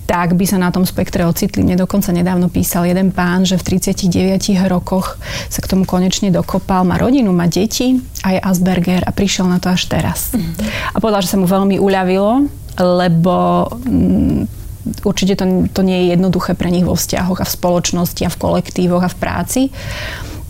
tak 0.04 0.36
by 0.36 0.44
sa 0.44 0.60
na 0.60 0.68
tom 0.68 0.84
spektre 0.84 1.24
ocitli. 1.24 1.64
Mne 1.64 1.80
dokonca 1.80 2.12
nedávno 2.12 2.52
písal 2.52 2.92
jeden 2.92 3.16
pán, 3.16 3.48
že 3.48 3.56
v 3.56 3.80
39 3.80 4.68
rokoch 4.68 5.16
sa 5.48 5.64
k 5.64 5.72
tomu 5.72 5.88
konečne 5.88 6.28
dokopal. 6.28 6.84
Má 6.84 7.00
rodinu, 7.00 7.32
má 7.32 7.48
deti 7.48 8.04
a 8.28 8.36
je 8.36 8.40
Asperger 8.44 9.08
a 9.08 9.16
prišiel 9.16 9.48
na 9.48 9.64
to 9.64 9.72
až 9.72 9.88
teraz. 9.88 10.36
Mm. 10.36 10.60
A 10.92 10.98
povedal, 11.00 11.24
že 11.24 11.32
sa 11.32 11.40
mu 11.40 11.48
veľmi 11.48 11.80
uľavilo, 11.80 12.52
lebo 12.76 13.36
mm, 13.72 14.66
určite 15.08 15.40
to, 15.40 15.72
to 15.72 15.82
nie 15.88 16.04
je 16.04 16.20
jednoduché 16.20 16.54
pre 16.54 16.68
nich 16.68 16.84
vo 16.84 17.00
vzťahoch 17.00 17.40
a 17.40 17.48
v 17.48 17.56
spoločnosti 17.56 18.22
a 18.28 18.34
v 18.34 18.40
kolektívoch 18.44 19.08
a 19.08 19.10
v 19.10 19.18
práci. 19.18 19.62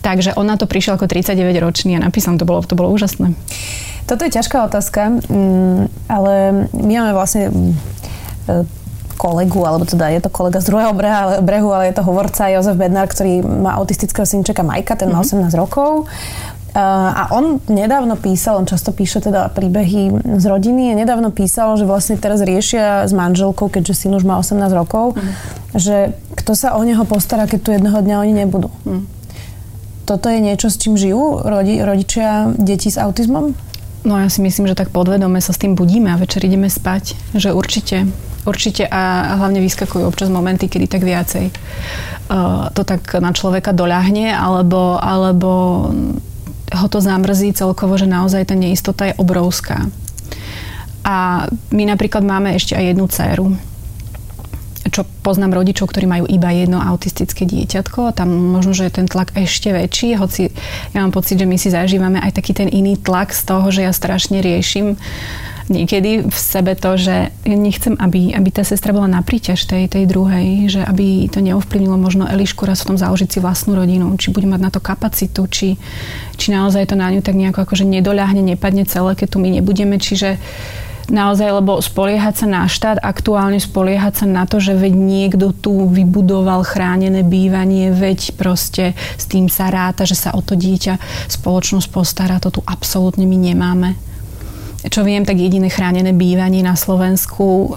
Takže 0.06 0.38
on 0.38 0.46
na 0.46 0.54
to 0.54 0.70
prišiel 0.70 0.94
ako 0.94 1.10
39-ročný 1.10 1.98
a 1.98 2.00
napísal, 2.06 2.38
to 2.38 2.46
bolo, 2.46 2.62
to 2.62 2.78
bolo 2.78 2.94
úžasné. 2.94 3.34
Toto 4.06 4.22
je 4.22 4.38
ťažká 4.38 4.70
otázka, 4.70 5.18
mm, 5.18 6.06
ale 6.06 6.62
my 6.70 6.92
máme 6.94 7.10
vlastne 7.10 7.50
mm, 7.50 7.74
e, 8.46 8.54
kolegu, 9.18 9.66
alebo 9.66 9.82
teda 9.82 10.06
je 10.14 10.22
to 10.22 10.30
kolega 10.30 10.62
z 10.62 10.70
druhého 10.70 10.94
brehu, 11.42 11.74
ale 11.74 11.90
je 11.90 11.98
to 11.98 12.06
hovorca 12.06 12.46
Jozef 12.54 12.78
Bednár, 12.78 13.10
ktorý 13.10 13.42
má 13.42 13.74
autistického 13.82 14.22
synčeka 14.22 14.62
Majka, 14.62 14.94
ten 14.94 15.10
má 15.10 15.26
18 15.26 15.42
mhm. 15.42 15.58
rokov. 15.58 16.06
E, 16.06 16.78
a 17.10 17.26
on 17.34 17.58
nedávno 17.66 18.14
písal, 18.14 18.62
on 18.62 18.70
často 18.70 18.94
píše 18.94 19.18
teda 19.18 19.50
príbehy 19.50 20.22
z 20.38 20.44
rodiny, 20.46 20.94
nedávno 20.94 21.34
písal, 21.34 21.74
že 21.74 21.82
vlastne 21.82 22.14
teraz 22.14 22.46
riešia 22.46 23.10
s 23.10 23.10
manželkou, 23.10 23.66
keďže 23.74 24.06
syn 24.06 24.14
už 24.14 24.22
má 24.22 24.38
18 24.38 24.70
rokov, 24.70 25.18
mm. 25.18 25.34
že 25.74 26.14
kto 26.38 26.54
sa 26.54 26.78
o 26.78 26.80
neho 26.86 27.02
postará, 27.02 27.50
keď 27.50 27.58
tu 27.58 27.74
jedného 27.74 27.98
dňa 27.98 28.22
oni 28.22 28.34
nebudú. 28.46 28.70
Mm 28.86 29.15
toto 30.06 30.30
je 30.30 30.38
niečo, 30.38 30.70
s 30.70 30.78
čím 30.78 30.94
žijú 30.94 31.42
rodi, 31.42 31.82
rodičia 31.82 32.54
detí 32.54 32.94
s 32.94 32.96
autizmom? 32.96 33.58
No 34.06 34.14
ja 34.22 34.30
si 34.30 34.38
myslím, 34.38 34.70
že 34.70 34.78
tak 34.78 34.94
podvedome 34.94 35.42
sa 35.42 35.50
s 35.50 35.58
tým 35.58 35.74
budíme 35.74 36.14
a 36.14 36.20
večer 36.20 36.46
ideme 36.46 36.70
spať. 36.70 37.18
Že 37.34 37.58
určite. 37.58 38.06
Určite 38.46 38.86
a 38.86 39.34
hlavne 39.42 39.58
vyskakujú 39.58 40.06
občas 40.06 40.30
momenty, 40.30 40.70
kedy 40.70 40.86
tak 40.86 41.02
viacej 41.02 41.50
uh, 42.30 42.70
to 42.70 42.86
tak 42.86 43.02
na 43.18 43.34
človeka 43.34 43.74
doľahne 43.74 44.30
alebo, 44.30 45.02
alebo 45.02 45.50
ho 46.70 46.86
to 46.86 47.02
zamrzí 47.02 47.50
celkovo, 47.50 47.98
že 47.98 48.06
naozaj 48.06 48.46
tá 48.46 48.54
neistota 48.54 49.10
je 49.10 49.18
obrovská. 49.18 49.90
A 51.02 51.46
my 51.74 51.82
napríklad 51.90 52.22
máme 52.22 52.54
ešte 52.54 52.78
aj 52.78 52.84
jednu 52.94 53.06
dceru 53.10 53.46
čo 54.90 55.04
poznám 55.22 55.58
rodičov, 55.58 55.90
ktorí 55.90 56.06
majú 56.06 56.24
iba 56.26 56.50
jedno 56.52 56.78
autistické 56.78 57.46
dieťatko, 57.46 58.14
tam 58.14 58.28
možno, 58.30 58.72
že 58.72 58.88
je 58.88 58.96
ten 59.02 59.06
tlak 59.06 59.34
ešte 59.34 59.72
väčší, 59.72 60.18
hoci 60.18 60.50
ja 60.94 60.98
mám 61.02 61.12
pocit, 61.14 61.38
že 61.38 61.46
my 61.48 61.56
si 61.58 61.68
zažívame 61.72 62.22
aj 62.22 62.36
taký 62.36 62.52
ten 62.54 62.68
iný 62.70 62.98
tlak 62.98 63.34
z 63.34 63.42
toho, 63.46 63.66
že 63.70 63.84
ja 63.86 63.92
strašne 63.92 64.40
riešim 64.40 64.98
niekedy 65.66 66.30
v 66.30 66.38
sebe 66.38 66.78
to, 66.78 66.94
že 66.94 67.34
nechcem, 67.42 67.98
aby, 67.98 68.30
aby 68.34 68.48
tá 68.54 68.62
sestra 68.62 68.94
bola 68.94 69.10
na 69.10 69.22
príťaž 69.22 69.66
tej, 69.66 69.90
tej 69.90 70.06
druhej, 70.06 70.70
že 70.70 70.80
aby 70.86 71.26
to 71.26 71.42
neovplyvnilo 71.42 71.98
možno 71.98 72.30
Elišku 72.30 72.62
raz 72.62 72.86
v 72.86 72.94
tom 72.94 72.98
založiť 72.98 73.28
si 73.34 73.38
vlastnú 73.42 73.74
rodinu, 73.74 74.14
či 74.14 74.30
bude 74.30 74.46
mať 74.46 74.60
na 74.62 74.70
to 74.70 74.78
kapacitu, 74.78 75.50
či, 75.50 75.74
či 76.38 76.54
naozaj 76.54 76.86
to 76.86 76.94
na 76.94 77.10
ňu 77.10 77.20
tak 77.22 77.34
nejako 77.34 77.66
akože 77.66 77.82
nedoľahne, 77.82 78.42
nepadne 78.46 78.86
celé, 78.86 79.18
keď 79.18 79.26
tu 79.26 79.38
my 79.42 79.48
nebudeme. 79.58 79.98
Čiže 79.98 80.38
naozaj, 81.08 81.62
lebo 81.62 81.78
spoliehať 81.78 82.44
sa 82.44 82.46
na 82.46 82.62
štát, 82.66 82.98
aktuálne 83.02 83.58
spoliehať 83.62 84.24
sa 84.24 84.26
na 84.26 84.44
to, 84.44 84.58
že 84.58 84.74
veď 84.74 84.94
niekto 84.94 85.54
tu 85.54 85.86
vybudoval 85.86 86.66
chránené 86.66 87.22
bývanie, 87.22 87.94
veď 87.94 88.34
proste 88.34 88.98
s 89.16 89.24
tým 89.26 89.46
sa 89.46 89.70
ráta, 89.70 90.02
že 90.02 90.18
sa 90.18 90.34
o 90.34 90.40
to 90.42 90.58
dieťa 90.58 90.98
spoločnosť 91.30 91.88
postará, 91.90 92.42
to 92.42 92.50
tu 92.50 92.60
absolútne 92.66 93.24
my 93.24 93.38
nemáme. 93.38 93.90
Čo 94.86 95.02
viem, 95.02 95.26
tak 95.26 95.42
jediné 95.42 95.66
chránené 95.66 96.14
bývanie 96.14 96.62
na 96.62 96.78
Slovensku 96.78 97.74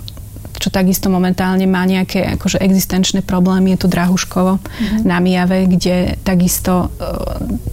čo 0.60 0.68
takisto 0.74 1.08
momentálne 1.08 1.64
má 1.70 1.88
nejaké 1.88 2.36
akože 2.36 2.60
existenčné 2.60 3.24
problémy, 3.24 3.74
je 3.74 3.86
tu 3.86 3.88
Drahuškovo 3.88 4.60
mm-hmm. 4.60 5.08
na 5.08 5.18
Mijave, 5.24 5.70
kde 5.72 6.20
takisto 6.26 6.92
e, 7.00 7.08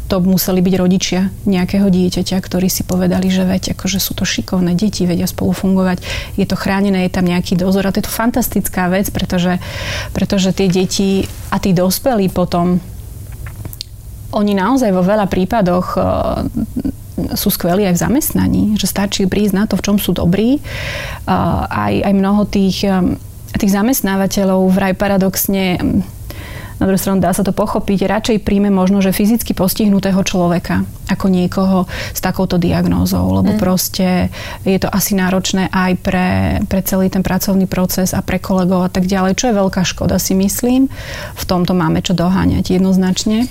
to 0.06 0.22
museli 0.22 0.62
byť 0.62 0.74
rodičia 0.78 1.32
nejakého 1.48 1.90
dieťaťa, 1.90 2.38
ktorí 2.38 2.70
si 2.70 2.86
povedali, 2.86 3.26
že 3.26 3.42
veď, 3.42 3.74
akože 3.74 3.98
sú 3.98 4.14
to 4.14 4.22
šikovné 4.22 4.78
deti, 4.78 5.02
vedia 5.02 5.26
spolu 5.26 5.50
fungovať, 5.50 5.98
je 6.38 6.46
to 6.46 6.54
chránené, 6.54 7.10
je 7.10 7.16
tam 7.18 7.26
nejaký 7.26 7.58
dozor 7.58 7.88
a 7.88 7.92
to 7.92 7.98
je 7.98 8.06
to 8.06 8.12
fantastická 8.14 8.86
vec, 8.86 9.10
pretože, 9.10 9.58
pretože 10.14 10.54
tie 10.54 10.70
deti 10.70 11.26
a 11.50 11.58
tí 11.58 11.74
dospelí 11.74 12.30
potom 12.30 12.78
oni 14.30 14.52
naozaj 14.54 14.94
vo 14.94 15.02
veľa 15.02 15.26
prípadoch 15.26 15.86
e, 15.96 16.00
sú 17.16 17.48
skvelí 17.48 17.88
aj 17.88 17.96
v 17.96 18.02
zamestnaní, 18.02 18.64
že 18.76 18.87
stačí 18.90 19.24
prísť 19.24 19.55
na 19.57 19.64
to, 19.64 19.81
v 19.81 19.85
čom 19.85 19.96
sú 19.96 20.12
dobrí. 20.12 20.61
Aj, 21.26 21.94
aj 21.96 22.12
mnoho 22.12 22.44
tých, 22.44 22.85
tých 23.57 23.72
zamestnávateľov 23.72 24.68
vraj 24.68 24.92
paradoxne 24.92 25.81
na 26.76 26.85
druhú 26.85 27.00
stranu 27.00 27.24
dá 27.24 27.33
sa 27.33 27.40
to 27.40 27.57
pochopiť, 27.57 28.05
radšej 28.05 28.44
príjme 28.44 28.68
možno, 28.68 29.00
že 29.00 29.16
fyzicky 29.16 29.57
postihnutého 29.57 30.20
človeka 30.20 30.85
ako 31.09 31.33
niekoho 31.33 31.88
s 32.12 32.20
takouto 32.20 32.61
diagnózou, 32.61 33.40
lebo 33.40 33.57
mm. 33.57 33.61
proste 33.61 34.29
je 34.61 34.76
to 34.76 34.92
asi 34.92 35.16
náročné 35.16 35.72
aj 35.72 35.92
pre, 36.05 36.61
pre 36.68 36.81
celý 36.85 37.09
ten 37.09 37.24
pracovný 37.24 37.64
proces 37.64 38.12
a 38.12 38.20
pre 38.20 38.37
kolegov 38.37 38.85
a 38.85 38.90
tak 38.92 39.09
ďalej, 39.09 39.40
čo 39.40 39.48
je 39.48 39.57
veľká 39.57 39.88
škoda 39.88 40.20
si 40.20 40.37
myslím. 40.37 40.92
V 41.33 41.44
tomto 41.48 41.72
máme 41.72 42.05
čo 42.05 42.12
doháňať 42.12 42.76
jednoznačne. 42.76 43.48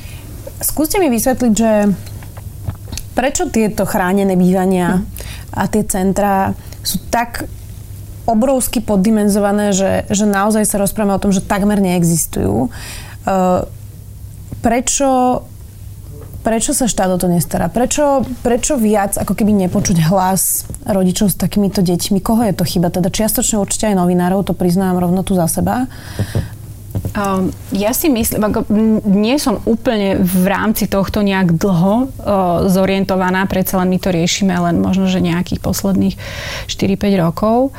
Skúste 0.62 1.02
mi 1.02 1.10
vysvetliť, 1.10 1.54
že 1.58 1.72
Prečo 3.16 3.48
tieto 3.48 3.88
chránené 3.88 4.36
bývania 4.36 5.00
a 5.56 5.64
tie 5.72 5.88
centrá 5.88 6.52
sú 6.84 7.00
tak 7.08 7.48
obrovsky 8.28 8.82
poddimenzované, 8.82 9.72
že, 9.72 10.04
že 10.12 10.26
naozaj 10.28 10.66
sa 10.68 10.82
rozprávame 10.82 11.16
o 11.16 11.22
tom, 11.22 11.32
že 11.32 11.46
takmer 11.46 11.80
neexistujú. 11.80 12.68
Uh, 13.26 13.64
prečo, 14.66 15.42
prečo 16.42 16.74
sa 16.74 16.90
štát 16.90 17.10
o 17.14 17.22
to 17.22 17.30
nestará? 17.30 17.70
Prečo, 17.70 18.26
prečo 18.42 18.82
viac 18.82 19.16
ako 19.16 19.38
keby 19.38 19.54
nepočuť 19.66 20.10
hlas 20.10 20.66
rodičov 20.90 21.32
s 21.32 21.38
takýmito 21.38 21.86
deťmi? 21.86 22.18
Koho 22.20 22.42
je 22.50 22.54
to 22.58 22.66
chyba? 22.66 22.90
Teda 22.90 23.14
čiastočne 23.14 23.62
určite 23.62 23.94
aj 23.94 23.96
novinárov, 24.02 24.42
to 24.44 24.58
priznám 24.58 24.98
rovno 24.98 25.22
tu 25.22 25.38
za 25.38 25.46
seba. 25.46 25.86
Um, 27.14 27.54
ja 27.70 27.94
si 27.94 28.10
myslím, 28.10 28.50
ako 28.50 28.66
nie 29.06 29.38
som 29.38 29.62
úplne 29.70 30.18
v 30.18 30.46
rámci 30.50 30.90
tohto 30.90 31.22
nejak 31.22 31.54
dlho 31.54 32.10
uh, 32.10 32.66
zorientovaná, 32.66 33.46
predsa 33.46 33.78
len 33.84 33.94
my 33.94 34.00
to 34.02 34.10
riešime 34.10 34.56
len 34.58 34.82
možno, 34.82 35.06
že 35.06 35.22
nejakých 35.22 35.62
posledných 35.62 36.16
4-5 36.66 37.24
rokov. 37.24 37.76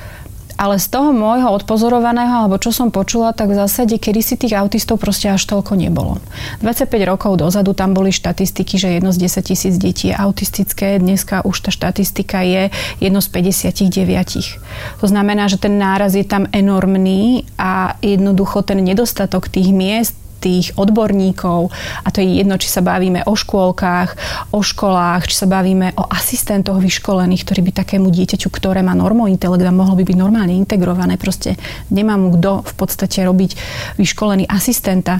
Ale 0.57 0.81
z 0.81 0.88
toho 0.88 1.12
môjho 1.12 1.53
odpozorovaného, 1.53 2.49
alebo 2.49 2.57
čo 2.57 2.73
som 2.73 2.88
počula, 2.88 3.37
tak 3.37 3.53
v 3.53 3.61
zásade 3.61 4.01
kedysi 4.01 4.40
tých 4.40 4.57
autistov 4.57 4.97
proste 4.97 5.29
až 5.29 5.45
toľko 5.45 5.77
nebolo. 5.77 6.16
25 6.64 6.88
rokov 7.05 7.37
dozadu 7.37 7.77
tam 7.77 7.92
boli 7.92 8.09
štatistiky, 8.09 8.81
že 8.81 8.97
jedno 8.97 9.12
z 9.12 9.29
10 9.29 9.53
tisíc 9.53 9.75
detí 9.77 10.11
je 10.11 10.16
autistické. 10.16 10.97
Dneska 10.97 11.45
už 11.45 11.69
tá 11.69 11.71
štatistika 11.71 12.40
je 12.40 12.73
jedno 13.05 13.21
z 13.21 13.29
59. 13.29 15.05
To 15.05 15.07
znamená, 15.07 15.45
že 15.53 15.61
ten 15.61 15.77
náraz 15.77 16.16
je 16.16 16.25
tam 16.25 16.49
enormný 16.51 17.45
a 17.61 18.01
jednoducho 18.01 18.64
ten 18.64 18.81
nedostatok 18.81 19.53
tých 19.53 19.77
miest 19.77 20.26
tých 20.46 20.78
odborníkov, 20.78 21.74
a 22.06 22.09
to 22.14 22.22
je 22.22 22.38
jedno, 22.38 22.54
či 22.54 22.70
sa 22.70 22.87
bavíme 22.87 23.26
o 23.26 23.35
škôlkach, 23.35 24.14
o 24.54 24.62
školách, 24.62 25.26
či 25.26 25.35
sa 25.42 25.50
bavíme 25.50 25.98
o 25.98 26.06
asistentoch 26.06 26.78
vyškolených, 26.78 27.42
ktorí 27.42 27.61
by 27.66 27.72
takému 27.82 28.06
dieťaťu, 28.14 28.46
ktoré 28.54 28.87
má 28.87 28.94
normointelekt 28.94 29.66
a 29.66 29.74
mohlo 29.74 29.98
by 29.98 30.06
byť 30.06 30.16
normálne 30.16 30.54
integrované, 30.54 31.18
proste 31.18 31.59
nemá 31.90 32.14
mu 32.14 32.30
kto 32.38 32.62
v 32.62 32.74
podstate 32.78 33.26
robiť 33.26 33.59
vyškolený 33.98 34.46
asistenta. 34.46 35.18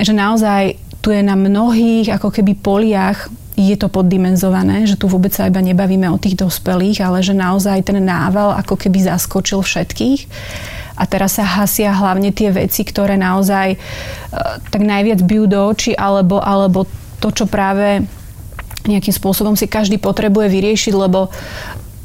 Že 0.00 0.16
naozaj 0.16 0.62
tu 1.04 1.12
je 1.12 1.20
na 1.20 1.36
mnohých 1.36 2.16
ako 2.16 2.32
keby 2.32 2.56
poliach 2.56 3.28
je 3.56 3.76
to 3.76 3.88
poddimenzované, 3.88 4.84
že 4.84 5.00
tu 5.00 5.08
vôbec 5.08 5.32
sa 5.32 5.48
iba 5.48 5.64
nebavíme 5.64 6.12
o 6.12 6.20
tých 6.20 6.36
dospelých, 6.36 7.00
ale 7.00 7.24
že 7.24 7.32
naozaj 7.32 7.88
ten 7.88 7.96
nával 8.04 8.52
ako 8.52 8.76
keby 8.76 9.00
zaskočil 9.04 9.64
všetkých 9.64 10.28
a 10.96 11.04
teraz 11.04 11.36
sa 11.36 11.44
hasia 11.44 11.92
hlavne 11.92 12.32
tie 12.32 12.48
veci, 12.48 12.82
ktoré 12.82 13.20
naozaj 13.20 13.76
e, 13.76 13.78
tak 14.72 14.80
najviac 14.80 15.20
bijú 15.20 15.44
do 15.44 15.60
očí, 15.68 15.92
alebo, 15.92 16.40
alebo 16.40 16.88
to, 17.20 17.28
čo 17.32 17.44
práve 17.44 18.04
nejakým 18.88 19.12
spôsobom 19.12 19.54
si 19.58 19.68
každý 19.68 20.00
potrebuje 20.00 20.48
vyriešiť, 20.48 20.94
lebo 20.96 21.28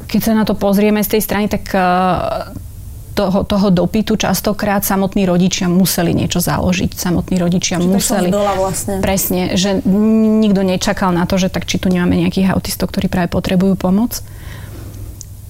keď 0.04 0.20
sa 0.20 0.32
na 0.36 0.44
to 0.44 0.52
pozrieme 0.52 1.00
z 1.00 1.16
tej 1.16 1.22
strany, 1.24 1.46
tak 1.48 1.72
e, 1.72 1.80
toho, 3.12 3.44
toho 3.44 3.68
dopytu 3.70 4.16
častokrát 4.16 4.84
samotní 4.84 5.28
rodičia 5.28 5.68
museli 5.68 6.16
niečo 6.16 6.40
založiť. 6.40 6.96
Samotní 6.96 7.36
rodičia 7.36 7.76
Čiže 7.80 7.88
museli. 7.88 8.28
vlastne. 8.32 9.00
Presne, 9.04 9.56
že 9.56 9.84
nikto 10.40 10.64
nečakal 10.64 11.12
na 11.12 11.28
to, 11.28 11.36
že 11.36 11.52
tak 11.52 11.68
či 11.68 11.76
tu 11.76 11.92
nemáme 11.92 12.16
nejakých 12.16 12.56
autistov, 12.56 12.92
ktorí 12.92 13.12
práve 13.12 13.28
potrebujú 13.28 13.76
pomoc. 13.76 14.24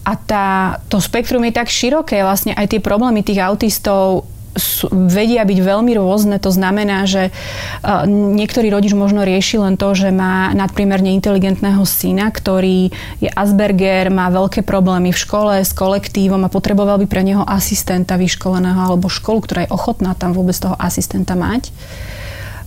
A 0.03 0.13
tá, 0.19 0.83
to 0.91 0.99
spektrum 0.99 1.47
je 1.47 1.55
tak 1.55 1.71
široké, 1.71 2.27
vlastne 2.27 2.53
aj 2.59 2.75
tie 2.75 2.81
problémy 2.83 3.23
tých 3.23 3.39
autistov 3.39 4.27
sú, 4.53 4.89
vedia 4.93 5.45
byť 5.49 5.59
veľmi 5.65 5.93
rôzne. 5.97 6.37
To 6.43 6.53
znamená, 6.53 7.09
že 7.09 7.33
uh, 7.33 8.05
niektorý 8.09 8.69
rodič 8.69 8.93
možno 8.93 9.25
rieši 9.25 9.57
len 9.57 9.81
to, 9.81 9.97
že 9.97 10.13
má 10.13 10.53
nadprimerne 10.53 11.09
inteligentného 11.17 11.81
syna, 11.89 12.29
ktorý 12.29 12.93
je 13.21 13.31
Asperger, 13.33 14.13
má 14.13 14.29
veľké 14.29 14.61
problémy 14.67 15.13
v 15.13 15.23
škole 15.23 15.55
s 15.65 15.73
kolektívom 15.73 16.45
a 16.45 16.53
potreboval 16.53 17.01
by 17.01 17.07
pre 17.09 17.25
neho 17.25 17.45
asistenta 17.49 18.21
vyškoleného 18.21 18.93
alebo 18.93 19.09
školu, 19.09 19.39
ktorá 19.41 19.61
je 19.65 19.73
ochotná 19.73 20.13
tam 20.13 20.37
vôbec 20.37 20.57
toho 20.57 20.77
asistenta 20.77 21.33
mať. 21.33 21.73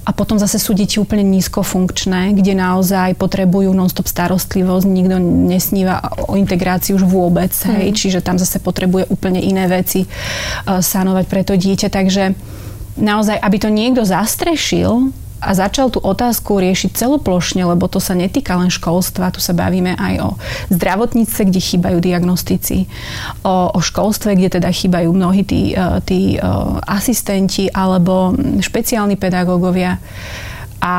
A 0.05 0.13
potom 0.13 0.37
zase 0.37 0.61
sú 0.61 0.77
deti 0.77 1.01
úplne 1.01 1.25
nízkofunkčné, 1.25 2.37
kde 2.37 2.53
naozaj 2.53 3.17
potrebujú 3.17 3.73
non-stop 3.73 4.05
starostlivosť, 4.05 4.85
nikto 4.85 5.17
nesníva 5.17 5.97
o 6.29 6.37
integrácii 6.37 6.93
už 6.93 7.09
vôbec, 7.09 7.49
hej, 7.65 7.89
mm. 7.89 7.97
čiže 7.97 8.19
tam 8.21 8.37
zase 8.37 8.61
potrebuje 8.61 9.09
úplne 9.09 9.41
iné 9.41 9.65
veci 9.65 10.05
uh, 10.05 10.77
sanovať 10.77 11.25
pre 11.25 11.41
to 11.41 11.57
dieťa, 11.57 11.89
takže 11.89 12.37
naozaj, 13.01 13.41
aby 13.41 13.57
to 13.57 13.73
niekto 13.73 14.05
zastrešil, 14.05 15.09
a 15.41 15.51
začal 15.51 15.91
tú 15.91 15.99
otázku 16.01 16.57
riešiť 16.59 16.95
celoplošne, 16.95 17.63
lebo 17.63 17.85
to 17.87 17.99
sa 17.99 18.15
netýka 18.15 18.55
len 18.55 18.71
školstva, 18.71 19.33
tu 19.33 19.43
sa 19.43 19.51
bavíme 19.51 19.95
aj 19.95 20.13
o 20.23 20.29
zdravotníctve, 20.71 21.41
kde 21.51 21.61
chýbajú 21.61 21.97
diagnostici, 21.99 22.87
o, 23.43 23.71
o 23.71 23.79
školstve, 23.79 24.35
kde 24.35 24.59
teda 24.59 24.69
chýbajú 24.71 25.09
mnohí 25.11 25.43
tí, 25.43 25.75
e, 25.75 25.99
tí 26.03 26.35
e, 26.35 26.39
asistenti 26.85 27.71
alebo 27.71 28.35
špeciálni 28.59 29.15
pedagógovia. 29.19 29.99
A 30.81 30.95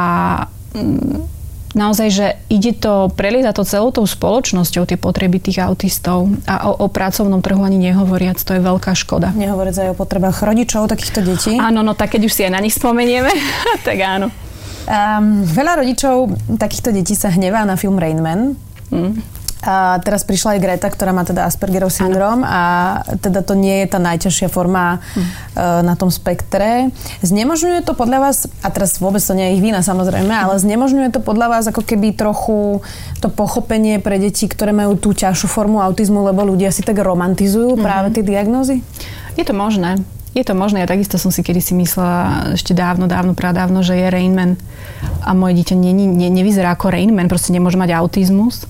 mm, 0.74 1.35
naozaj, 1.76 2.08
že 2.08 2.26
ide 2.48 2.72
to, 2.72 3.12
prelieza 3.12 3.52
to 3.52 3.68
celou 3.68 3.92
tou 3.92 4.08
spoločnosťou, 4.08 4.88
tie 4.88 4.96
potreby 4.96 5.38
tých 5.38 5.60
autistov 5.60 6.32
a 6.48 6.72
o, 6.72 6.82
o 6.82 6.86
pracovnom 6.88 7.44
trhu 7.44 7.60
ani 7.60 7.76
nehovoriac, 7.76 8.40
to 8.40 8.56
je 8.56 8.64
veľká 8.64 8.96
škoda. 8.96 9.36
Nehovoriac 9.36 9.76
aj 9.76 9.88
o 9.92 9.96
potrebách 9.96 10.40
rodičov 10.40 10.88
takýchto 10.88 11.20
detí. 11.20 11.52
Áno, 11.60 11.84
no 11.84 11.92
tak 11.92 12.16
keď 12.16 12.26
už 12.26 12.32
si 12.32 12.42
aj 12.48 12.52
na 12.56 12.64
nich 12.64 12.72
spomenieme, 12.72 13.28
tak 13.86 14.00
áno. 14.00 14.32
Um, 14.86 15.44
veľa 15.44 15.84
rodičov 15.84 16.32
takýchto 16.56 16.96
detí 16.96 17.12
sa 17.12 17.28
hnevá 17.28 17.68
na 17.68 17.76
film 17.76 18.00
Rain 18.00 18.24
Man. 18.24 18.56
Mm. 18.88 19.35
A 19.66 19.98
teraz 19.98 20.22
prišla 20.22 20.56
aj 20.56 20.62
Greta, 20.62 20.86
ktorá 20.86 21.10
má 21.10 21.26
teda 21.26 21.42
Aspergerov 21.42 21.90
syndrom 21.90 22.46
a 22.46 23.02
teda 23.18 23.42
to 23.42 23.58
nie 23.58 23.82
je 23.82 23.86
tá 23.90 23.98
najťažšia 23.98 24.46
forma 24.46 25.02
hm. 25.02 25.22
na 25.82 25.94
tom 25.98 26.06
spektre. 26.14 26.94
Znemožňuje 27.26 27.82
to 27.82 27.98
podľa 27.98 28.30
vás, 28.30 28.46
a 28.62 28.70
teraz 28.70 29.02
vôbec 29.02 29.18
to 29.18 29.34
nie 29.34 29.50
je 29.50 29.54
ich 29.58 29.62
vina 29.66 29.82
samozrejme, 29.82 30.30
ale 30.30 30.62
znemožňuje 30.62 31.10
to 31.10 31.18
podľa 31.18 31.58
vás 31.58 31.64
ako 31.66 31.82
keby 31.82 32.14
trochu 32.14 32.78
to 33.18 33.26
pochopenie 33.26 33.98
pre 33.98 34.22
deti, 34.22 34.46
ktoré 34.46 34.70
majú 34.70 34.94
tú 34.94 35.10
ťažšiu 35.10 35.50
formu 35.50 35.82
autizmu, 35.82 36.22
lebo 36.22 36.46
ľudia 36.46 36.70
si 36.70 36.86
tak 36.86 37.02
romantizujú 37.02 37.74
mm-hmm. 37.74 37.86
práve 37.86 38.08
tie 38.14 38.22
diagnózy? 38.22 38.86
Je 39.34 39.42
to 39.42 39.50
možné. 39.50 39.98
Je 40.36 40.44
to 40.44 40.52
možné, 40.52 40.84
ja 40.84 40.88
takisto 40.88 41.16
som 41.16 41.32
si 41.32 41.40
kedy 41.40 41.64
si 41.64 41.72
myslela 41.72 42.52
ešte 42.60 42.76
dávno, 42.76 43.08
dávno, 43.08 43.32
pradávno, 43.32 43.80
že 43.80 43.96
je 43.96 44.12
Rainman 44.12 44.60
a 45.24 45.32
moje 45.32 45.64
dieťa 45.64 45.74
ne, 45.80 45.96
ne, 45.96 46.28
nevyzerá 46.28 46.76
ako 46.76 46.92
Rainman, 46.92 47.32
proste 47.32 47.56
nemôže 47.56 47.80
mať 47.80 47.96
autizmus 47.96 48.68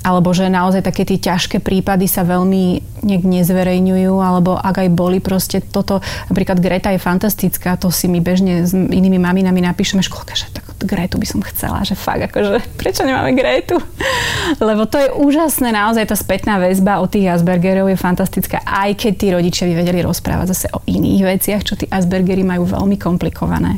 alebo 0.00 0.32
že 0.32 0.48
naozaj 0.48 0.80
také 0.80 1.04
tie 1.04 1.20
ťažké 1.20 1.60
prípady 1.60 2.08
sa 2.08 2.24
veľmi 2.24 2.80
nejak 3.04 3.24
nezverejňujú, 3.24 4.14
alebo 4.16 4.56
ak 4.56 4.84
aj 4.84 4.88
boli 4.92 5.20
proste 5.20 5.60
toto, 5.60 6.00
napríklad 6.28 6.60
Greta 6.60 6.92
je 6.92 7.00
fantastická, 7.00 7.76
to 7.76 7.92
si 7.92 8.08
my 8.08 8.20
bežne 8.20 8.64
s 8.64 8.72
inými 8.72 9.20
maminami 9.20 9.60
napíšeme 9.60 10.00
školka, 10.04 10.36
že 10.36 10.48
tak 10.52 10.64
Gretu 10.80 11.20
by 11.20 11.26
som 11.28 11.40
chcela, 11.44 11.84
že 11.84 11.96
fakt, 11.96 12.32
akože 12.32 12.80
prečo 12.80 13.04
nemáme 13.04 13.36
Gretu? 13.36 13.76
Lebo 14.60 14.88
to 14.88 14.96
je 14.96 15.08
úžasné, 15.12 15.72
naozaj 15.72 16.08
tá 16.08 16.16
spätná 16.16 16.56
väzba 16.56 17.00
od 17.00 17.12
tých 17.12 17.28
Aspergerov 17.28 17.92
je 17.92 18.00
fantastická, 18.00 18.64
aj 18.64 18.96
keď 18.96 19.12
tí 19.16 19.26
rodičia 19.32 19.64
by 19.68 19.74
vedeli 19.84 20.00
rozprávať 20.00 20.46
zase 20.56 20.66
o 20.72 20.80
iných 20.88 21.22
veciach, 21.24 21.62
čo 21.64 21.76
tí 21.76 21.84
Aspergery 21.88 22.44
majú 22.44 22.64
veľmi 22.64 22.96
komplikované. 22.96 23.76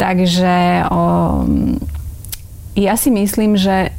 Takže 0.00 0.88
o, 0.88 1.00
ja 2.76 2.96
si 2.96 3.12
myslím, 3.12 3.60
že 3.60 3.92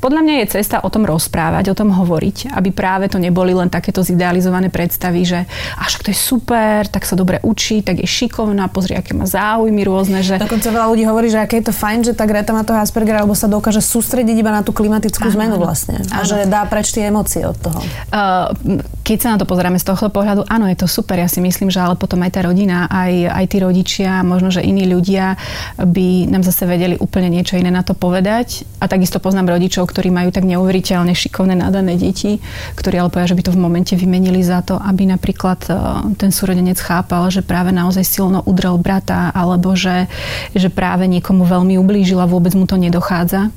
podľa 0.00 0.20
mňa 0.24 0.34
je 0.42 0.46
cesta 0.56 0.80
o 0.80 0.88
tom 0.88 1.04
rozprávať, 1.04 1.70
o 1.70 1.78
tom 1.78 1.92
hovoriť, 1.92 2.56
aby 2.56 2.72
práve 2.72 3.12
to 3.12 3.20
neboli 3.20 3.52
len 3.52 3.68
takéto 3.68 4.00
zidealizované 4.00 4.72
predstavy, 4.72 5.28
že 5.28 5.44
až 5.76 6.00
to 6.00 6.08
je 6.08 6.16
super, 6.16 6.88
tak 6.88 7.04
sa 7.04 7.14
dobre 7.14 7.36
učí, 7.44 7.84
tak 7.84 8.00
je 8.00 8.08
šikovná, 8.08 8.72
pozri, 8.72 8.96
aké 8.96 9.12
má 9.12 9.28
záujmy 9.28 9.84
rôzne. 9.84 10.24
Že... 10.24 10.40
Dokonca 10.40 10.72
veľa 10.72 10.88
ľudí 10.88 11.04
hovorí, 11.04 11.28
že 11.28 11.44
aké 11.44 11.60
je 11.60 11.68
to 11.68 11.74
fajn, 11.76 12.08
že 12.08 12.12
tá 12.16 12.24
Greta 12.24 12.56
má 12.56 12.64
toho 12.64 12.80
Aspergera, 12.80 13.20
alebo 13.20 13.36
sa 13.36 13.44
dokáže 13.44 13.84
sústrediť 13.84 14.40
iba 14.40 14.48
na 14.48 14.64
tú 14.64 14.72
klimatickú 14.72 15.28
áno, 15.28 15.36
zmenu 15.36 15.54
vlastne. 15.60 16.00
A 16.08 16.24
že 16.24 16.48
dá 16.48 16.64
preč 16.64 16.96
tie 16.96 17.12
emócie 17.12 17.44
od 17.44 17.60
toho. 17.60 17.84
Uh, 18.08 18.80
keď 19.04 19.16
sa 19.20 19.28
na 19.34 19.38
to 19.42 19.44
pozrieme 19.44 19.76
z 19.76 19.84
tohto 19.84 20.08
pohľadu, 20.08 20.48
áno, 20.48 20.64
je 20.72 20.80
to 20.80 20.88
super. 20.88 21.20
Ja 21.20 21.28
si 21.28 21.44
myslím, 21.44 21.68
že 21.68 21.84
ale 21.84 22.00
potom 22.00 22.24
aj 22.24 22.32
tá 22.32 22.40
rodina, 22.46 22.88
aj, 22.88 23.36
aj 23.36 23.44
tí 23.52 23.56
rodičia, 23.60 24.24
možno, 24.24 24.48
že 24.48 24.64
iní 24.64 24.88
ľudia 24.88 25.36
by 25.76 26.30
nám 26.30 26.40
zase 26.40 26.64
vedeli 26.64 26.96
úplne 26.96 27.28
niečo 27.28 27.60
iné 27.60 27.68
na 27.68 27.84
to 27.84 27.92
povedať. 27.92 28.64
A 28.80 28.88
takisto 28.88 29.20
poznám 29.20 29.58
rodičov, 29.58 29.89
ktorí 29.90 30.14
majú 30.14 30.30
tak 30.30 30.46
neuveriteľne 30.46 31.10
šikovné 31.10 31.58
nadané 31.58 31.98
deti, 31.98 32.38
ktorí 32.78 33.02
ale 33.02 33.10
povedia, 33.10 33.34
že 33.34 33.38
by 33.38 33.44
to 33.50 33.54
v 33.58 33.62
momente 33.62 33.94
vymenili 33.98 34.38
za 34.46 34.62
to, 34.62 34.78
aby 34.78 35.10
napríklad 35.10 35.60
e, 35.66 35.70
ten 36.14 36.30
súrodenec 36.30 36.78
chápal, 36.78 37.26
že 37.34 37.42
práve 37.42 37.74
naozaj 37.74 38.06
silno 38.06 38.46
udrel 38.46 38.78
brata, 38.78 39.34
alebo 39.34 39.74
že, 39.74 40.06
že 40.54 40.70
práve 40.70 41.10
niekomu 41.10 41.42
veľmi 41.42 41.74
ublížil 41.82 42.22
a 42.22 42.30
vôbec 42.30 42.54
mu 42.54 42.70
to 42.70 42.78
nedochádza. 42.78 43.50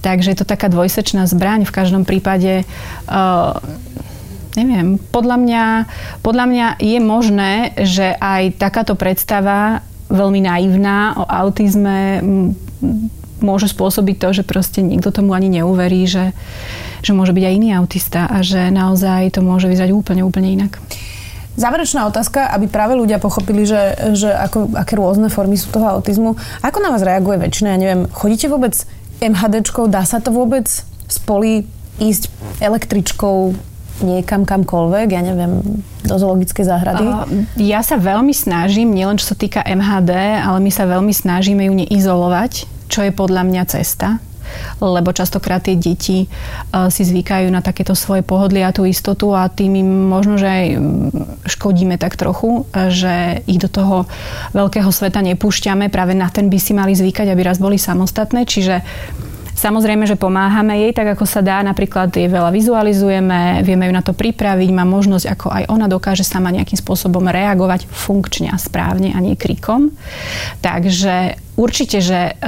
Takže 0.00 0.32
je 0.32 0.38
to 0.38 0.48
taká 0.48 0.72
dvojsečná 0.72 1.28
zbraň. 1.28 1.68
V 1.68 1.76
každom 1.76 2.08
prípade 2.08 2.64
uh, 2.64 3.52
neviem, 4.56 4.96
podľa 4.96 5.36
mňa, 5.36 5.64
podľa 6.24 6.46
mňa 6.48 6.66
je 6.80 6.98
možné, 7.04 7.52
že 7.84 8.16
aj 8.16 8.56
takáto 8.56 8.96
predstava 8.96 9.84
veľmi 10.10 10.42
naivná 10.42 11.20
o 11.20 11.24
autizme 11.28 12.24
môže 13.42 13.68
spôsobiť 13.68 14.16
to, 14.16 14.28
že 14.40 14.42
proste 14.42 14.80
nikto 14.80 15.10
tomu 15.10 15.36
ani 15.36 15.48
neuverí, 15.60 16.04
že, 16.06 16.32
že 17.04 17.12
môže 17.12 17.34
byť 17.36 17.44
aj 17.44 17.54
iný 17.56 17.68
autista 17.76 18.28
a 18.28 18.40
že 18.40 18.72
naozaj 18.72 19.36
to 19.36 19.40
môže 19.44 19.68
vyzerať 19.68 19.90
úplne, 19.92 20.22
úplne 20.24 20.48
inak. 20.54 20.78
Záverečná 21.58 22.06
otázka, 22.06 22.48
aby 22.56 22.70
práve 22.70 22.94
ľudia 22.96 23.18
pochopili, 23.18 23.66
že, 23.66 24.14
že 24.14 24.30
ako, 24.32 24.72
aké 24.78 24.96
rôzne 24.96 25.28
formy 25.28 25.58
sú 25.58 25.68
toho 25.68 25.98
autizmu. 25.98 26.38
Ako 26.62 26.78
na 26.80 26.94
vás 26.94 27.02
reaguje 27.02 27.36
väčšina? 27.36 27.74
Ja 27.74 27.78
neviem, 27.78 28.02
chodíte 28.08 28.48
vôbec 28.48 28.72
MHDčkou? 29.20 29.90
Dá 29.90 30.06
sa 30.06 30.22
to 30.22 30.32
vôbec 30.32 30.70
spoli 31.10 31.66
ísť 32.00 32.32
električkou 32.64 33.52
niekam 34.00 34.48
kamkoľvek, 34.48 35.08
ja 35.12 35.20
neviem, 35.20 35.60
do 36.00 36.16
zoologickej 36.16 36.64
záhrady? 36.64 37.04
Ja 37.60 37.84
sa 37.84 38.00
veľmi 38.00 38.32
snažím, 38.32 38.96
nielen 38.96 39.20
čo 39.20 39.28
sa 39.32 39.36
týka 39.36 39.60
MHD, 39.60 40.40
ale 40.40 40.58
my 40.64 40.70
sa 40.72 40.88
veľmi 40.88 41.12
snažíme 41.12 41.68
ju 41.68 41.74
neizolovať 41.76 42.79
čo 42.90 43.06
je 43.06 43.14
podľa 43.14 43.46
mňa 43.46 43.62
cesta 43.70 44.18
lebo 44.80 45.14
častokrát 45.14 45.62
tie 45.62 45.78
deti 45.78 46.26
uh, 46.26 46.90
si 46.90 47.06
zvykajú 47.06 47.48
na 47.50 47.62
takéto 47.62 47.94
svoje 47.94 48.26
pohodlie 48.26 48.66
a 48.66 48.74
tú 48.74 48.82
istotu 48.82 49.30
a 49.30 49.46
tým 49.46 49.78
im 49.78 50.10
možno, 50.10 50.36
že 50.40 50.48
aj 50.48 50.66
škodíme 51.46 51.96
tak 52.00 52.18
trochu, 52.18 52.66
že 52.90 53.46
ich 53.46 53.62
do 53.62 53.70
toho 53.70 54.10
veľkého 54.56 54.90
sveta 54.90 55.22
nepúšťame, 55.22 55.92
práve 55.92 56.18
na 56.18 56.28
ten 56.32 56.50
by 56.50 56.58
si 56.58 56.72
mali 56.74 56.92
zvykať, 56.96 57.30
aby 57.30 57.42
raz 57.46 57.62
boli 57.62 57.78
samostatné, 57.78 58.44
čiže 58.46 58.82
Samozrejme, 59.60 60.08
že 60.08 60.16
pomáhame 60.16 60.88
jej 60.88 60.96
tak, 60.96 61.12
ako 61.12 61.28
sa 61.28 61.44
dá. 61.44 61.60
Napríklad 61.60 62.08
jej 62.16 62.32
veľa 62.32 62.48
vizualizujeme, 62.48 63.60
vieme 63.60 63.84
ju 63.84 63.92
na 63.92 64.00
to 64.00 64.16
pripraviť, 64.16 64.72
má 64.72 64.88
možnosť, 64.88 65.26
ako 65.28 65.46
aj 65.52 65.64
ona 65.68 65.84
dokáže 65.84 66.24
sama 66.24 66.48
nejakým 66.48 66.80
spôsobom 66.80 67.28
reagovať 67.28 67.84
funkčne 67.84 68.48
a 68.48 68.56
správne 68.56 69.12
a 69.12 69.20
nie 69.20 69.36
krikom. 69.36 69.92
Takže 70.64 71.36
určite, 71.60 72.00
že 72.00 72.40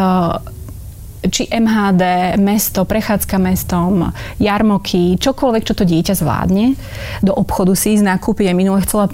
či 1.22 1.52
MHD, 1.52 2.34
mesto, 2.40 2.88
prechádzka 2.88 3.36
mestom, 3.36 4.08
jarmoky, 4.40 5.20
čokoľvek, 5.20 5.62
čo 5.68 5.76
to 5.76 5.84
dieťa 5.84 6.16
zvládne, 6.16 6.74
do 7.20 7.36
obchodu 7.36 7.76
si 7.76 7.92
ísť 7.92 8.08
nakúpiť. 8.08 8.56
Minule 8.56 8.80
chcela 8.88 9.06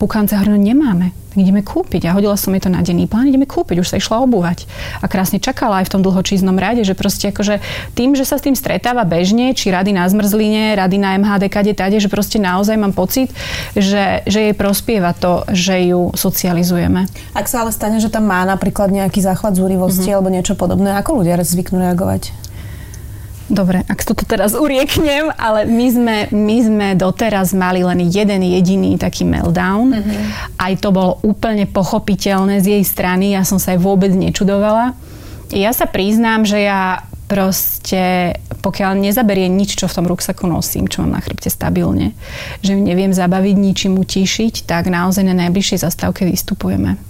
pukance 0.00 0.32
hrnúť, 0.32 0.58
nemáme 0.58 1.21
ideme 1.40 1.64
kúpiť. 1.64 2.10
A 2.10 2.14
hodila 2.16 2.36
som 2.36 2.52
jej 2.52 2.60
to 2.60 2.68
na 2.68 2.84
denný 2.84 3.08
plán, 3.08 3.30
ideme 3.30 3.48
kúpiť, 3.48 3.80
už 3.80 3.88
sa 3.88 3.96
išla 3.96 4.20
obúvať. 4.26 4.68
A 5.00 5.08
krásne 5.08 5.40
čakala 5.40 5.80
aj 5.80 5.88
v 5.88 5.92
tom 5.96 6.02
dlhočíznom 6.04 6.56
rade, 6.58 6.84
že 6.84 6.92
proste 6.92 7.30
akože 7.30 7.62
tým, 7.96 8.18
že 8.18 8.26
sa 8.26 8.36
s 8.36 8.44
tým 8.44 8.58
stretáva 8.58 9.06
bežne, 9.06 9.54
či 9.54 9.70
rady 9.70 9.94
na 9.94 10.04
zmrzline, 10.10 10.76
rady 10.76 10.96
na 10.98 11.16
MHD, 11.16 11.48
kade, 11.48 11.72
tade, 11.72 11.96
že 12.02 12.10
proste 12.10 12.42
naozaj 12.42 12.76
mám 12.76 12.92
pocit, 12.92 13.30
že, 13.78 14.26
že 14.26 14.50
jej 14.50 14.54
prospieva 14.56 15.14
to, 15.14 15.46
že 15.54 15.88
ju 15.88 16.10
socializujeme. 16.18 17.06
Ak 17.32 17.46
sa 17.46 17.62
ale 17.62 17.70
stane, 17.70 18.02
že 18.02 18.10
tam 18.10 18.26
má 18.26 18.42
napríklad 18.42 18.90
nejaký 18.90 19.22
záchvat 19.22 19.54
zúrivosti 19.54 20.10
mm-hmm. 20.10 20.16
alebo 20.18 20.28
niečo 20.34 20.54
podobné, 20.58 20.98
ako 20.98 21.22
ľudia 21.22 21.38
zvyknú 21.42 21.82
reagovať? 21.82 22.41
Dobre, 23.50 23.82
ak 23.90 24.06
to 24.06 24.14
teraz 24.14 24.54
urieknem, 24.54 25.28
ale 25.34 25.66
my 25.66 25.86
sme, 25.90 26.16
my 26.30 26.56
sme 26.62 26.88
doteraz 26.94 27.52
mali 27.52 27.82
len 27.82 28.06
jeden 28.06 28.42
jediný 28.42 28.94
taký 28.96 29.26
meltdown. 29.26 29.98
Mm-hmm. 29.98 30.22
Aj 30.56 30.72
to 30.78 30.88
bolo 30.94 31.18
úplne 31.26 31.66
pochopiteľné 31.66 32.62
z 32.62 32.78
jej 32.78 32.84
strany, 32.86 33.34
ja 33.34 33.42
som 33.42 33.58
sa 33.58 33.74
aj 33.74 33.80
vôbec 33.82 34.14
nečudovala. 34.14 34.94
Ja 35.52 35.74
sa 35.76 35.84
priznám, 35.84 36.48
že 36.48 36.64
ja 36.64 37.04
proste, 37.32 38.36
pokiaľ 38.60 39.08
nezaberie 39.08 39.48
nič, 39.48 39.80
čo 39.80 39.88
v 39.88 39.96
tom 39.96 40.06
ruksaku 40.08 40.44
nosím, 40.44 40.84
čo 40.84 41.00
mám 41.00 41.16
na 41.16 41.20
chrbte 41.24 41.48
stabilne, 41.48 42.12
že 42.60 42.76
neviem 42.76 43.16
zabaviť, 43.16 43.56
ničím 43.56 43.96
utišiť, 43.96 44.68
tak 44.68 44.92
naozaj 44.92 45.24
na 45.24 45.32
najbližšej 45.32 45.80
zastávke 45.80 46.28
vystupujeme. 46.28 47.00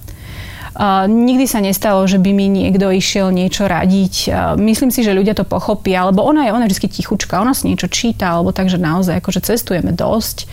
Nikdy 1.08 1.44
sa 1.44 1.60
nestalo, 1.60 2.00
že 2.08 2.16
by 2.16 2.32
mi 2.32 2.48
niekto 2.48 2.88
išiel 2.88 3.28
niečo 3.28 3.68
radiť. 3.68 4.32
Myslím 4.56 4.88
si, 4.88 5.04
že 5.04 5.12
ľudia 5.12 5.36
to 5.36 5.44
pochopia, 5.44 6.08
alebo 6.08 6.24
ona 6.24 6.48
je 6.48 6.54
ona 6.56 6.64
vždy 6.64 6.88
tichučka, 6.88 7.44
ona 7.44 7.52
si 7.52 7.68
niečo 7.68 7.92
číta, 7.92 8.32
alebo 8.32 8.56
takže 8.56 8.80
naozaj 8.80 9.20
akože 9.20 9.44
cestujeme 9.44 9.92
dosť. 9.92 10.48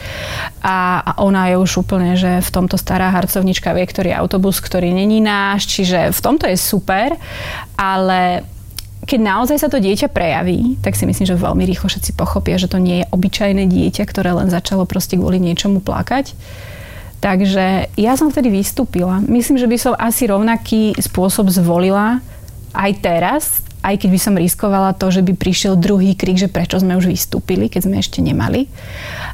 A, 0.60 1.00
a 1.00 1.12
ona 1.24 1.48
je 1.48 1.56
už 1.56 1.88
úplne, 1.88 2.20
že 2.20 2.44
v 2.44 2.50
tomto 2.52 2.76
stará 2.76 3.16
harcovnička 3.16 3.72
vie, 3.72 3.88
ktorý 3.88 4.12
je 4.12 4.20
autobus, 4.20 4.60
ktorý 4.60 4.92
není 4.92 5.24
náš, 5.24 5.72
čiže 5.72 6.12
v 6.12 6.20
tomto 6.20 6.52
je 6.52 6.60
super, 6.60 7.16
ale 7.80 8.44
keď 9.08 9.20
naozaj 9.24 9.58
sa 9.58 9.72
to 9.72 9.80
dieťa 9.80 10.12
prejaví, 10.12 10.78
tak 10.84 11.00
si 11.00 11.08
myslím, 11.08 11.26
že 11.26 11.40
veľmi 11.40 11.64
rýchlo 11.64 11.88
všetci 11.88 12.14
pochopia, 12.20 12.60
že 12.60 12.68
to 12.68 12.78
nie 12.78 13.02
je 13.02 13.10
obyčajné 13.10 13.72
dieťa, 13.72 14.04
ktoré 14.04 14.36
len 14.36 14.52
začalo 14.52 14.84
proste 14.84 15.16
kvôli 15.16 15.40
niečomu 15.40 15.80
plakať 15.80 16.36
Takže 17.20 17.92
ja 18.00 18.16
som 18.16 18.32
vtedy 18.32 18.48
vystúpila. 18.48 19.20
Myslím, 19.28 19.60
že 19.60 19.68
by 19.68 19.78
som 19.78 19.94
asi 20.00 20.32
rovnaký 20.32 20.96
spôsob 20.96 21.52
zvolila 21.52 22.24
aj 22.72 22.92
teraz, 23.04 23.44
aj 23.80 23.96
keď 24.04 24.10
by 24.12 24.20
som 24.20 24.36
riskovala 24.36 24.92
to, 24.92 25.08
že 25.08 25.24
by 25.24 25.34
prišiel 25.36 25.80
druhý 25.80 26.12
krik, 26.12 26.36
že 26.36 26.52
prečo 26.52 26.76
sme 26.80 27.00
už 27.00 27.08
vystúpili, 27.08 27.72
keď 27.72 27.88
sme 27.88 27.96
ešte 28.04 28.20
nemali. 28.20 28.68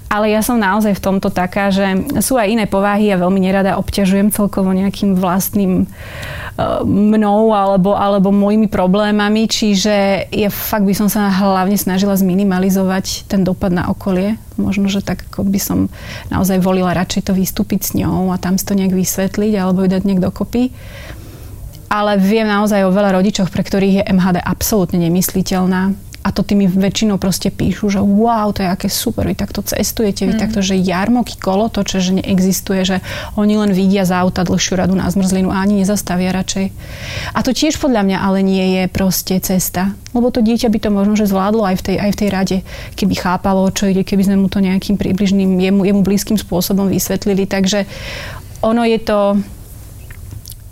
Ale 0.06 0.30
ja 0.30 0.46
som 0.46 0.62
naozaj 0.62 1.02
v 1.02 1.04
tomto 1.04 1.34
taká, 1.34 1.74
že 1.74 1.86
sú 2.22 2.38
aj 2.38 2.54
iné 2.54 2.66
povahy 2.70 3.10
a 3.10 3.18
veľmi 3.18 3.42
nerada 3.42 3.82
obťažujem 3.82 4.30
celkovo 4.30 4.70
nejakým 4.70 5.18
vlastným 5.18 5.90
uh, 5.90 6.86
mnou 6.86 7.58
alebo, 7.58 7.98
alebo 7.98 8.30
mojimi 8.30 8.70
problémami, 8.70 9.50
čiže 9.50 10.30
ja 10.30 10.50
fakt 10.54 10.86
by 10.86 10.94
som 10.94 11.10
sa 11.10 11.34
hlavne 11.34 11.76
snažila 11.76 12.14
zminimalizovať 12.14 13.26
ten 13.26 13.42
dopad 13.42 13.74
na 13.74 13.90
okolie. 13.90 14.38
Možno, 14.56 14.88
že 14.88 15.04
tak 15.04 15.28
ako 15.28 15.44
by 15.44 15.60
som 15.60 15.80
naozaj 16.32 16.64
volila 16.64 16.96
radšej 16.96 17.28
to 17.28 17.34
vystúpiť 17.36 17.82
s 17.82 17.92
ňou 18.00 18.32
a 18.32 18.40
tam 18.40 18.56
si 18.56 18.64
to 18.64 18.72
nejak 18.78 18.96
vysvetliť 18.96 19.52
alebo 19.60 19.84
ju 19.84 19.90
dať 19.92 20.04
nejak 20.08 20.24
dokopy 20.24 20.72
ale 21.90 22.18
viem 22.18 22.48
naozaj 22.48 22.86
o 22.86 22.94
veľa 22.94 23.16
rodičoch, 23.16 23.50
pre 23.54 23.62
ktorých 23.62 23.96
je 24.02 24.08
MHD 24.10 24.38
absolútne 24.42 25.00
nemysliteľná. 25.00 25.96
A 26.26 26.34
to 26.34 26.42
tými 26.42 26.66
väčšinou 26.66 27.22
proste 27.22 27.54
píšu, 27.54 27.94
že 27.94 28.02
wow, 28.02 28.50
to 28.50 28.66
je 28.66 28.70
aké 28.74 28.90
super, 28.90 29.30
vy 29.30 29.38
takto 29.38 29.62
cestujete, 29.62 30.26
vy 30.26 30.34
mm. 30.34 30.42
takto, 30.42 30.58
že 30.58 30.74
jarmoky, 30.74 31.38
kolotoče, 31.38 32.02
že 32.02 32.18
neexistuje, 32.18 32.82
že 32.82 32.98
oni 33.38 33.54
len 33.62 33.70
vidia 33.70 34.10
z 34.10 34.18
auta 34.18 34.42
dlhšiu 34.42 34.74
radu 34.74 34.98
na 34.98 35.06
zmrzlinu 35.06 35.54
a 35.54 35.62
ani 35.62 35.86
nezastavia 35.86 36.34
radšej. 36.34 36.74
A 37.30 37.40
to 37.46 37.54
tiež 37.54 37.78
podľa 37.78 38.02
mňa 38.10 38.18
ale 38.26 38.42
nie 38.42 38.66
je 38.74 38.84
proste 38.90 39.38
cesta. 39.38 39.94
Lebo 40.18 40.34
to 40.34 40.42
dieťa 40.42 40.66
by 40.74 40.80
to 40.82 40.90
možno, 40.90 41.14
že 41.14 41.30
zvládlo 41.30 41.62
aj 41.62 41.78
v 41.78 41.86
tej, 41.94 41.98
aj 42.02 42.12
v 42.18 42.20
tej 42.26 42.30
rade, 42.34 42.58
keby 42.98 43.14
chápalo, 43.22 43.70
čo 43.70 43.86
ide, 43.86 44.02
keby 44.02 44.26
sme 44.26 44.42
mu 44.42 44.50
to 44.50 44.58
nejakým 44.66 44.98
približným, 44.98 45.62
jemu, 45.62 45.86
jemu 45.86 46.02
blízkym 46.02 46.42
spôsobom 46.42 46.90
vysvetlili. 46.90 47.46
Takže 47.46 47.86
ono 48.66 48.82
je 48.82 48.98
to 48.98 49.38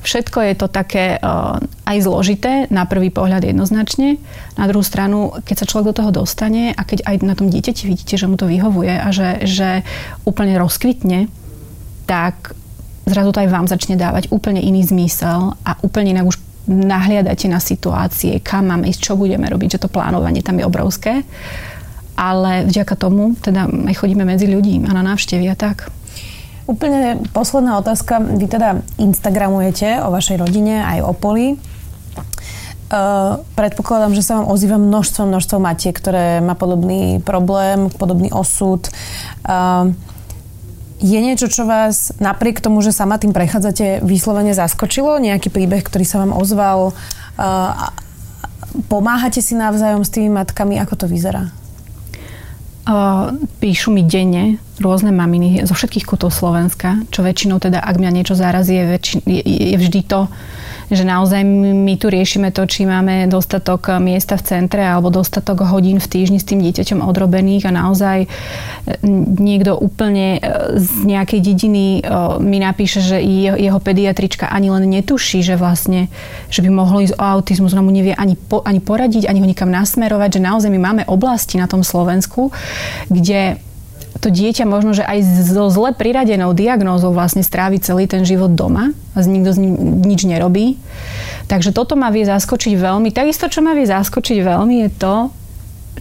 Všetko 0.03 0.43
je 0.43 0.53
to 0.59 0.67
také 0.67 1.15
uh, 1.15 1.63
aj 1.87 1.97
zložité, 2.03 2.67
na 2.67 2.83
prvý 2.83 3.07
pohľad 3.07 3.47
jednoznačne. 3.47 4.19
Na 4.59 4.67
druhú 4.67 4.83
stranu, 4.83 5.31
keď 5.47 5.63
sa 5.63 5.69
človek 5.71 5.95
do 5.95 5.97
toho 6.03 6.11
dostane 6.11 6.75
a 6.75 6.81
keď 6.83 7.07
aj 7.07 7.15
na 7.23 7.39
tom 7.39 7.47
dieťati 7.47 7.87
vidíte, 7.87 8.19
že 8.19 8.27
mu 8.27 8.35
to 8.35 8.51
vyhovuje 8.51 8.91
a 8.91 9.07
že, 9.15 9.47
že 9.47 9.87
úplne 10.27 10.59
rozkvitne, 10.59 11.31
tak 12.03 12.51
zrazu 13.07 13.31
to 13.31 13.41
aj 13.43 13.49
vám 13.51 13.67
začne 13.71 13.95
dávať 13.95 14.27
úplne 14.31 14.59
iný 14.59 14.83
zmysel 14.83 15.55
a 15.63 15.71
úplne 15.83 16.15
inak 16.15 16.27
už 16.27 16.37
nahliadate 16.67 17.51
na 17.51 17.59
situácie, 17.59 18.39
kam 18.39 18.71
máme 18.71 18.87
ísť, 18.87 19.11
čo 19.11 19.19
budeme 19.19 19.47
robiť, 19.51 19.75
že 19.75 19.81
to 19.83 19.91
plánovanie 19.91 20.39
tam 20.39 20.59
je 20.59 20.67
obrovské. 20.67 21.23
Ale 22.13 22.63
vďaka 22.69 22.93
tomu 22.95 23.33
teda 23.35 23.65
aj 23.65 23.95
chodíme 23.97 24.23
medzi 24.23 24.45
ľudí 24.45 24.79
a 24.85 24.91
na 24.93 25.01
návštevy 25.01 25.49
a 25.49 25.57
tak. 25.57 25.89
Úplne 26.63 27.19
posledná 27.35 27.75
otázka. 27.75 28.23
Vy 28.23 28.47
teda 28.47 28.79
Instagramujete 28.95 29.99
o 29.99 30.15
vašej 30.15 30.39
rodine, 30.39 30.79
aj 30.79 30.99
o 31.03 31.11
poli. 31.11 31.59
Uh, 32.93 33.41
predpokladám, 33.57 34.13
že 34.13 34.21
sa 34.21 34.37
vám 34.39 34.53
ozýva 34.53 34.77
množstvo, 34.77 35.25
množstvo 35.25 35.57
matiek, 35.57 35.97
ktoré 35.97 36.39
má 36.45 36.53
podobný 36.53 37.19
problém, 37.25 37.89
podobný 37.89 38.29
osud. 38.29 38.85
Uh, 39.43 39.91
je 41.03 41.19
niečo, 41.19 41.51
čo 41.51 41.65
vás 41.65 42.15
napriek 42.21 42.61
tomu, 42.61 42.79
že 42.79 42.95
sama 42.95 43.19
tým 43.19 43.33
prechádzate, 43.35 44.05
vyslovene 44.05 44.55
zaskočilo? 44.55 45.19
Nejaký 45.19 45.51
príbeh, 45.51 45.83
ktorý 45.83 46.05
sa 46.05 46.21
vám 46.21 46.37
ozval? 46.37 46.93
Uh, 47.35 47.91
pomáhate 48.87 49.41
si 49.41 49.57
navzájom 49.57 50.05
s 50.05 50.13
tými 50.13 50.31
matkami? 50.31 50.79
Ako 50.79 50.95
to 50.95 51.09
vyzerá? 51.09 51.49
Píšu 53.63 53.95
mi 53.95 54.03
denne 54.03 54.59
rôzne 54.83 55.15
maminy 55.15 55.63
zo 55.63 55.71
všetkých 55.71 56.03
kútov 56.03 56.35
Slovenska, 56.35 56.99
čo 57.15 57.23
väčšinou 57.23 57.63
teda, 57.63 57.79
ak 57.79 57.95
mňa 57.95 58.11
niečo 58.11 58.35
zarazí, 58.35 58.75
je, 58.75 58.85
väčši- 58.91 59.23
je, 59.23 59.41
je 59.71 59.77
vždy 59.79 60.01
to, 60.03 60.27
že 60.91 61.03
naozaj 61.07 61.43
my 61.45 61.93
tu 61.95 62.11
riešime 62.11 62.51
to, 62.51 62.65
či 62.67 62.83
máme 62.83 63.27
dostatok 63.29 63.99
miesta 64.01 64.35
v 64.35 64.43
centre 64.43 64.83
alebo 64.83 65.13
dostatok 65.13 65.63
hodín 65.67 66.01
v 66.01 66.07
týždni 66.07 66.39
s 66.41 66.47
tým 66.47 66.59
dieťaťom 66.63 66.99
odrobených 67.05 67.69
a 67.69 67.75
naozaj 67.75 68.17
e, 68.25 68.27
niekto 69.39 69.77
úplne 69.77 70.37
e, 70.37 70.79
z 70.79 71.07
nejakej 71.07 71.39
dediny 71.39 71.85
e, 71.99 72.01
mi 72.43 72.57
napíše, 72.59 72.99
že 72.99 73.19
jeho 73.59 73.79
pediatrička 73.79 74.49
ani 74.49 74.71
len 74.73 74.87
netuší, 74.89 75.45
že 75.45 75.55
vlastne, 75.59 76.11
že 76.47 76.63
by 76.63 76.69
mohlo 76.71 77.03
ísť 77.03 77.15
o 77.19 77.23
autizmus, 77.23 77.75
ona 77.75 77.85
mu 77.85 77.91
nevie 77.91 78.15
ani, 78.15 78.35
po, 78.35 78.63
ani 78.63 78.83
poradiť, 78.83 79.27
ani 79.27 79.39
ho 79.39 79.47
nikam 79.47 79.71
nasmerovať, 79.71 80.39
že 80.39 80.45
naozaj 80.45 80.69
my 80.71 80.79
máme 80.79 81.03
oblasti 81.07 81.59
na 81.59 81.67
tom 81.67 81.85
Slovensku, 81.85 82.51
kde 83.11 83.59
to 84.23 84.31
dieťa 84.31 84.63
možno, 84.63 84.95
že 84.95 85.03
aj 85.03 85.19
so 85.51 85.67
zle 85.67 85.91
priradenou 85.91 86.55
diagnózou 86.55 87.11
vlastne 87.11 87.43
strávi 87.43 87.83
celý 87.83 88.07
ten 88.07 88.23
život 88.23 88.55
doma 88.55 88.95
a 89.11 89.19
nikto 89.19 89.51
z 89.51 89.59
ním 89.59 89.73
nič 89.99 90.23
nerobí. 90.23 90.79
Takže 91.51 91.75
toto 91.75 91.99
ma 91.99 92.07
vie 92.07 92.23
zaskočiť 92.23 92.79
veľmi. 92.79 93.11
Takisto, 93.11 93.51
čo 93.51 93.59
ma 93.59 93.75
vie 93.75 93.83
zaskočiť 93.83 94.39
veľmi 94.39 94.87
je 94.87 94.89
to, 94.95 95.15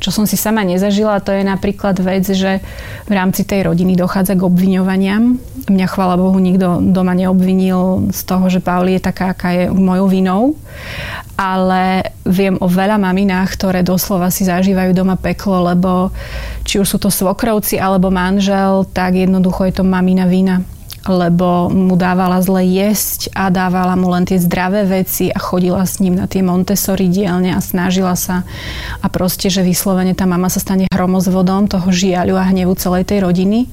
čo 0.00 0.08
som 0.08 0.24
si 0.24 0.40
sama 0.40 0.64
nezažila, 0.64 1.20
to 1.20 1.30
je 1.36 1.44
napríklad 1.44 2.00
vec, 2.00 2.24
že 2.24 2.64
v 3.04 3.12
rámci 3.12 3.44
tej 3.44 3.68
rodiny 3.68 3.94
dochádza 3.94 4.34
k 4.34 4.46
obviňovaniam. 4.46 5.36
Mňa, 5.68 5.86
chvála 5.86 6.16
Bohu, 6.16 6.34
nikto 6.40 6.80
doma 6.80 7.12
neobvinil 7.12 8.08
z 8.10 8.20
toho, 8.24 8.48
že 8.48 8.64
Pauli 8.64 8.96
je 8.96 9.04
taká, 9.04 9.36
aká 9.36 9.52
je 9.52 9.64
mojou 9.70 10.08
vinou. 10.08 10.42
Ale 11.36 12.12
viem 12.24 12.56
o 12.58 12.66
veľa 12.66 12.96
maminách, 12.98 13.54
ktoré 13.54 13.84
doslova 13.84 14.32
si 14.32 14.48
zažívajú 14.48 14.96
doma 14.96 15.14
peklo, 15.20 15.70
lebo 15.70 16.10
či 16.64 16.80
už 16.80 16.88
sú 16.88 16.98
to 16.98 17.12
svokrovci 17.12 17.76
alebo 17.76 18.08
manžel, 18.08 18.88
tak 18.90 19.18
jednoducho 19.18 19.68
je 19.68 19.74
to 19.76 19.84
mamina 19.84 20.24
vina 20.26 20.64
lebo 21.06 21.66
mu 21.66 21.98
dávala 21.98 22.38
zle 22.38 22.62
jesť 22.62 23.34
a 23.34 23.50
dávala 23.50 23.98
mu 23.98 24.06
len 24.14 24.22
tie 24.22 24.38
zdravé 24.38 24.86
veci 24.86 25.34
a 25.34 25.38
chodila 25.42 25.82
s 25.82 25.98
ním 25.98 26.14
na 26.14 26.30
tie 26.30 26.46
Montessori 26.46 27.10
dielne 27.10 27.50
a 27.54 27.60
snažila 27.60 28.14
sa 28.14 28.46
a 29.02 29.06
proste, 29.10 29.50
že 29.50 29.66
vyslovene 29.66 30.14
tá 30.14 30.30
mama 30.30 30.46
sa 30.46 30.62
stane 30.62 30.86
hromozvodom 30.94 31.66
toho 31.66 31.90
žiaľu 31.90 32.38
a 32.38 32.46
hnevu 32.46 32.78
celej 32.78 33.10
tej 33.10 33.26
rodiny. 33.26 33.66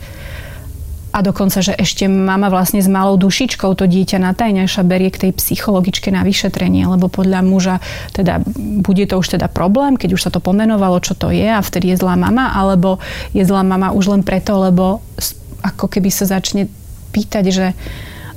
A 1.09 1.25
dokonca, 1.25 1.57
že 1.65 1.73
ešte 1.73 2.05
mama 2.05 2.53
vlastne 2.53 2.77
s 2.77 2.85
malou 2.85 3.17
dušičkou 3.17 3.73
to 3.73 3.89
dieťa 3.89 4.21
natajňajša 4.21 4.81
berie 4.85 5.09
k 5.09 5.25
tej 5.25 5.31
psychologičke 5.41 6.13
na 6.13 6.21
vyšetrenie, 6.21 6.85
lebo 6.85 7.09
podľa 7.09 7.41
muža 7.41 7.75
teda 8.13 8.45
bude 8.85 9.09
to 9.09 9.17
už 9.17 9.37
teda 9.37 9.49
problém, 9.49 9.97
keď 9.97 10.13
už 10.13 10.29
sa 10.29 10.31
to 10.33 10.37
pomenovalo, 10.37 11.01
čo 11.01 11.17
to 11.17 11.33
je 11.33 11.49
a 11.49 11.65
vtedy 11.65 11.93
je 11.93 11.97
zlá 11.97 12.13
mama, 12.13 12.53
alebo 12.53 13.01
je 13.33 13.41
zlá 13.41 13.65
mama 13.65 13.89
už 13.89 14.13
len 14.13 14.21
preto, 14.21 14.53
lebo 14.61 15.01
ako 15.65 15.89
keby 15.89 16.13
sa 16.13 16.29
začne 16.29 16.69
pýtať, 17.09 17.45
že 17.49 17.67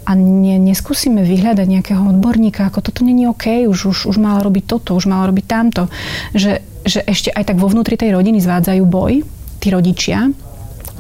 a 0.02 0.18
ne, 0.18 0.58
neskúsime 0.58 1.22
vyhľadať 1.22 1.66
nejakého 1.66 2.02
odborníka, 2.02 2.66
ako 2.66 2.82
toto 2.82 3.06
není 3.06 3.30
OK, 3.30 3.70
už, 3.70 3.94
už, 3.94 3.98
už 4.10 4.16
mala 4.18 4.42
robiť 4.42 4.64
toto, 4.66 4.98
už 4.98 5.06
mala 5.06 5.30
robiť 5.30 5.46
tamto. 5.46 5.86
Že, 6.34 6.58
že 6.82 7.00
ešte 7.06 7.30
aj 7.30 7.54
tak 7.54 7.56
vo 7.62 7.70
vnútri 7.70 7.94
tej 7.94 8.10
rodiny 8.10 8.42
zvádzajú 8.42 8.82
boj, 8.82 9.22
tí 9.62 9.70
rodičia, 9.70 10.26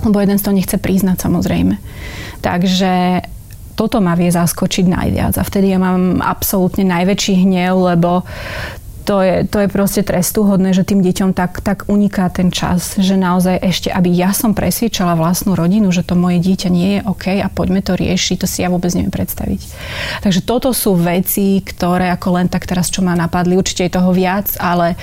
lebo 0.06 0.22
jeden 0.22 0.38
z 0.38 0.44
toho 0.46 0.54
nechce 0.54 0.76
priznať 0.78 1.18
samozrejme. 1.18 1.74
Takže 2.46 3.22
toto 3.74 3.98
ma 3.98 4.14
vie 4.14 4.30
zaskočiť 4.30 4.86
najviac 4.86 5.34
a 5.34 5.42
vtedy 5.42 5.74
ja 5.74 5.78
mám 5.82 6.22
absolútne 6.22 6.86
najväčší 6.86 7.42
hnev, 7.42 7.74
lebo 7.96 8.22
to 9.02 9.18
je, 9.22 9.36
to 9.50 9.66
je 9.66 9.68
proste 9.68 10.02
trestuhodné, 10.06 10.70
že 10.70 10.86
tým 10.86 11.02
deťom 11.02 11.34
tak, 11.34 11.60
tak 11.60 11.90
uniká 11.90 12.30
ten 12.30 12.54
čas, 12.54 12.94
že 12.98 13.18
naozaj 13.18 13.58
ešte, 13.58 13.88
aby 13.90 14.14
ja 14.14 14.30
som 14.30 14.54
presviečala 14.54 15.18
vlastnú 15.18 15.58
rodinu, 15.58 15.90
že 15.90 16.06
to 16.06 16.14
moje 16.14 16.38
dieťa 16.38 16.68
nie 16.70 16.90
je 16.98 17.00
OK 17.06 17.26
a 17.42 17.48
poďme 17.50 17.82
to 17.82 17.98
riešiť, 17.98 18.36
to 18.42 18.46
si 18.46 18.62
ja 18.62 18.70
vôbec 18.70 18.94
neviem 18.94 19.10
predstaviť. 19.10 19.60
Takže 20.22 20.40
toto 20.46 20.70
sú 20.70 20.94
veci, 20.94 21.60
ktoré 21.60 22.14
ako 22.14 22.28
len 22.38 22.46
tak 22.46 22.64
teraz, 22.70 22.88
čo 22.88 23.02
ma 23.02 23.18
napadli, 23.18 23.58
určite 23.58 23.86
je 23.86 23.96
toho 23.98 24.14
viac, 24.14 24.54
ale 24.62 24.94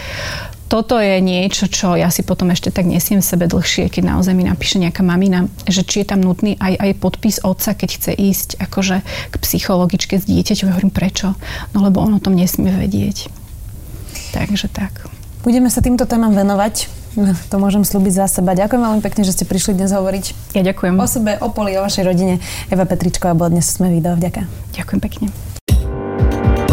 toto 0.69 1.01
je 1.01 1.17
niečo, 1.17 1.65
čo 1.65 1.97
ja 1.97 2.13
si 2.13 2.21
potom 2.21 2.53
ešte 2.53 2.69
tak 2.69 2.85
nesiem 2.85 3.25
v 3.25 3.25
sebe 3.25 3.49
dlhšie, 3.49 3.89
keď 3.89 4.13
naozaj 4.13 4.37
mi 4.37 4.45
napíše 4.45 4.77
nejaká 4.77 5.01
mamina, 5.01 5.49
že 5.65 5.81
či 5.81 6.05
je 6.05 6.13
tam 6.13 6.21
nutný 6.21 6.61
aj, 6.61 6.77
aj 6.77 6.91
podpis 7.01 7.41
otca, 7.41 7.73
keď 7.73 7.89
chce 7.97 8.11
ísť 8.13 8.49
akože 8.61 9.01
k 9.33 9.35
psychologičke 9.41 10.21
s 10.21 10.29
dieťaťom. 10.29 10.69
Hovorím, 10.69 10.93
prečo? 10.93 11.33
No 11.73 11.81
lebo 11.81 12.05
on 12.05 12.13
o 12.13 12.21
tom 12.21 12.37
nesmie 12.37 12.69
vedieť. 12.69 13.38
Takže 14.33 14.67
tak. 14.69 15.07
Budeme 15.41 15.71
sa 15.71 15.79
týmto 15.79 16.03
témam 16.03 16.35
venovať. 16.35 16.91
To 17.49 17.55
môžem 17.57 17.81
slúbiť 17.81 18.13
za 18.13 18.27
seba. 18.29 18.53
Ďakujem 18.53 18.81
veľmi 18.85 19.01
pekne, 19.01 19.25
že 19.25 19.33
ste 19.33 19.45
prišli 19.47 19.73
dnes 19.75 19.89
hovoriť. 19.89 20.55
Ja 20.55 20.61
ďakujem. 20.61 20.93
O 20.99 21.07
sebe, 21.09 21.41
o 21.41 21.49
poli, 21.49 21.73
o 21.75 21.81
vašej 21.81 22.05
rodine. 22.05 22.37
Eva 22.69 22.85
Petričková 22.85 23.33
bola 23.33 23.49
dnes 23.49 23.65
sme 23.65 23.89
video. 23.89 24.13
Vďaka. 24.13 24.45
Ďakujem 24.77 25.01
pekne. 25.01 25.27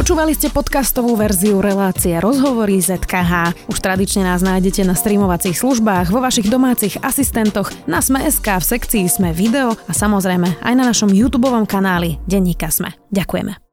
Počúvali 0.07 0.39
ste 0.39 0.55
podcastovú 0.55 1.19
verziu 1.19 1.59
relácie 1.59 2.15
Rozhovory 2.23 2.79
ZKH. 2.79 3.67
Už 3.67 3.83
tradične 3.83 4.23
nás 4.23 4.39
nájdete 4.39 4.87
na 4.87 4.95
streamovacích 4.95 5.59
službách, 5.59 6.15
vo 6.15 6.23
vašich 6.23 6.47
domácich 6.47 6.95
asistentoch, 7.03 7.75
na 7.91 7.99
Sme.sk, 7.99 8.47
v 8.47 8.63
sekcii 8.63 9.11
Sme 9.11 9.35
video 9.35 9.75
a 9.75 9.93
samozrejme 9.97 10.63
aj 10.63 10.75
na 10.79 10.85
našom 10.87 11.11
YouTube 11.11 11.51
kanáli 11.67 12.23
Denníka 12.23 12.71
Sme. 12.71 12.95
Ďakujeme. 13.11 13.66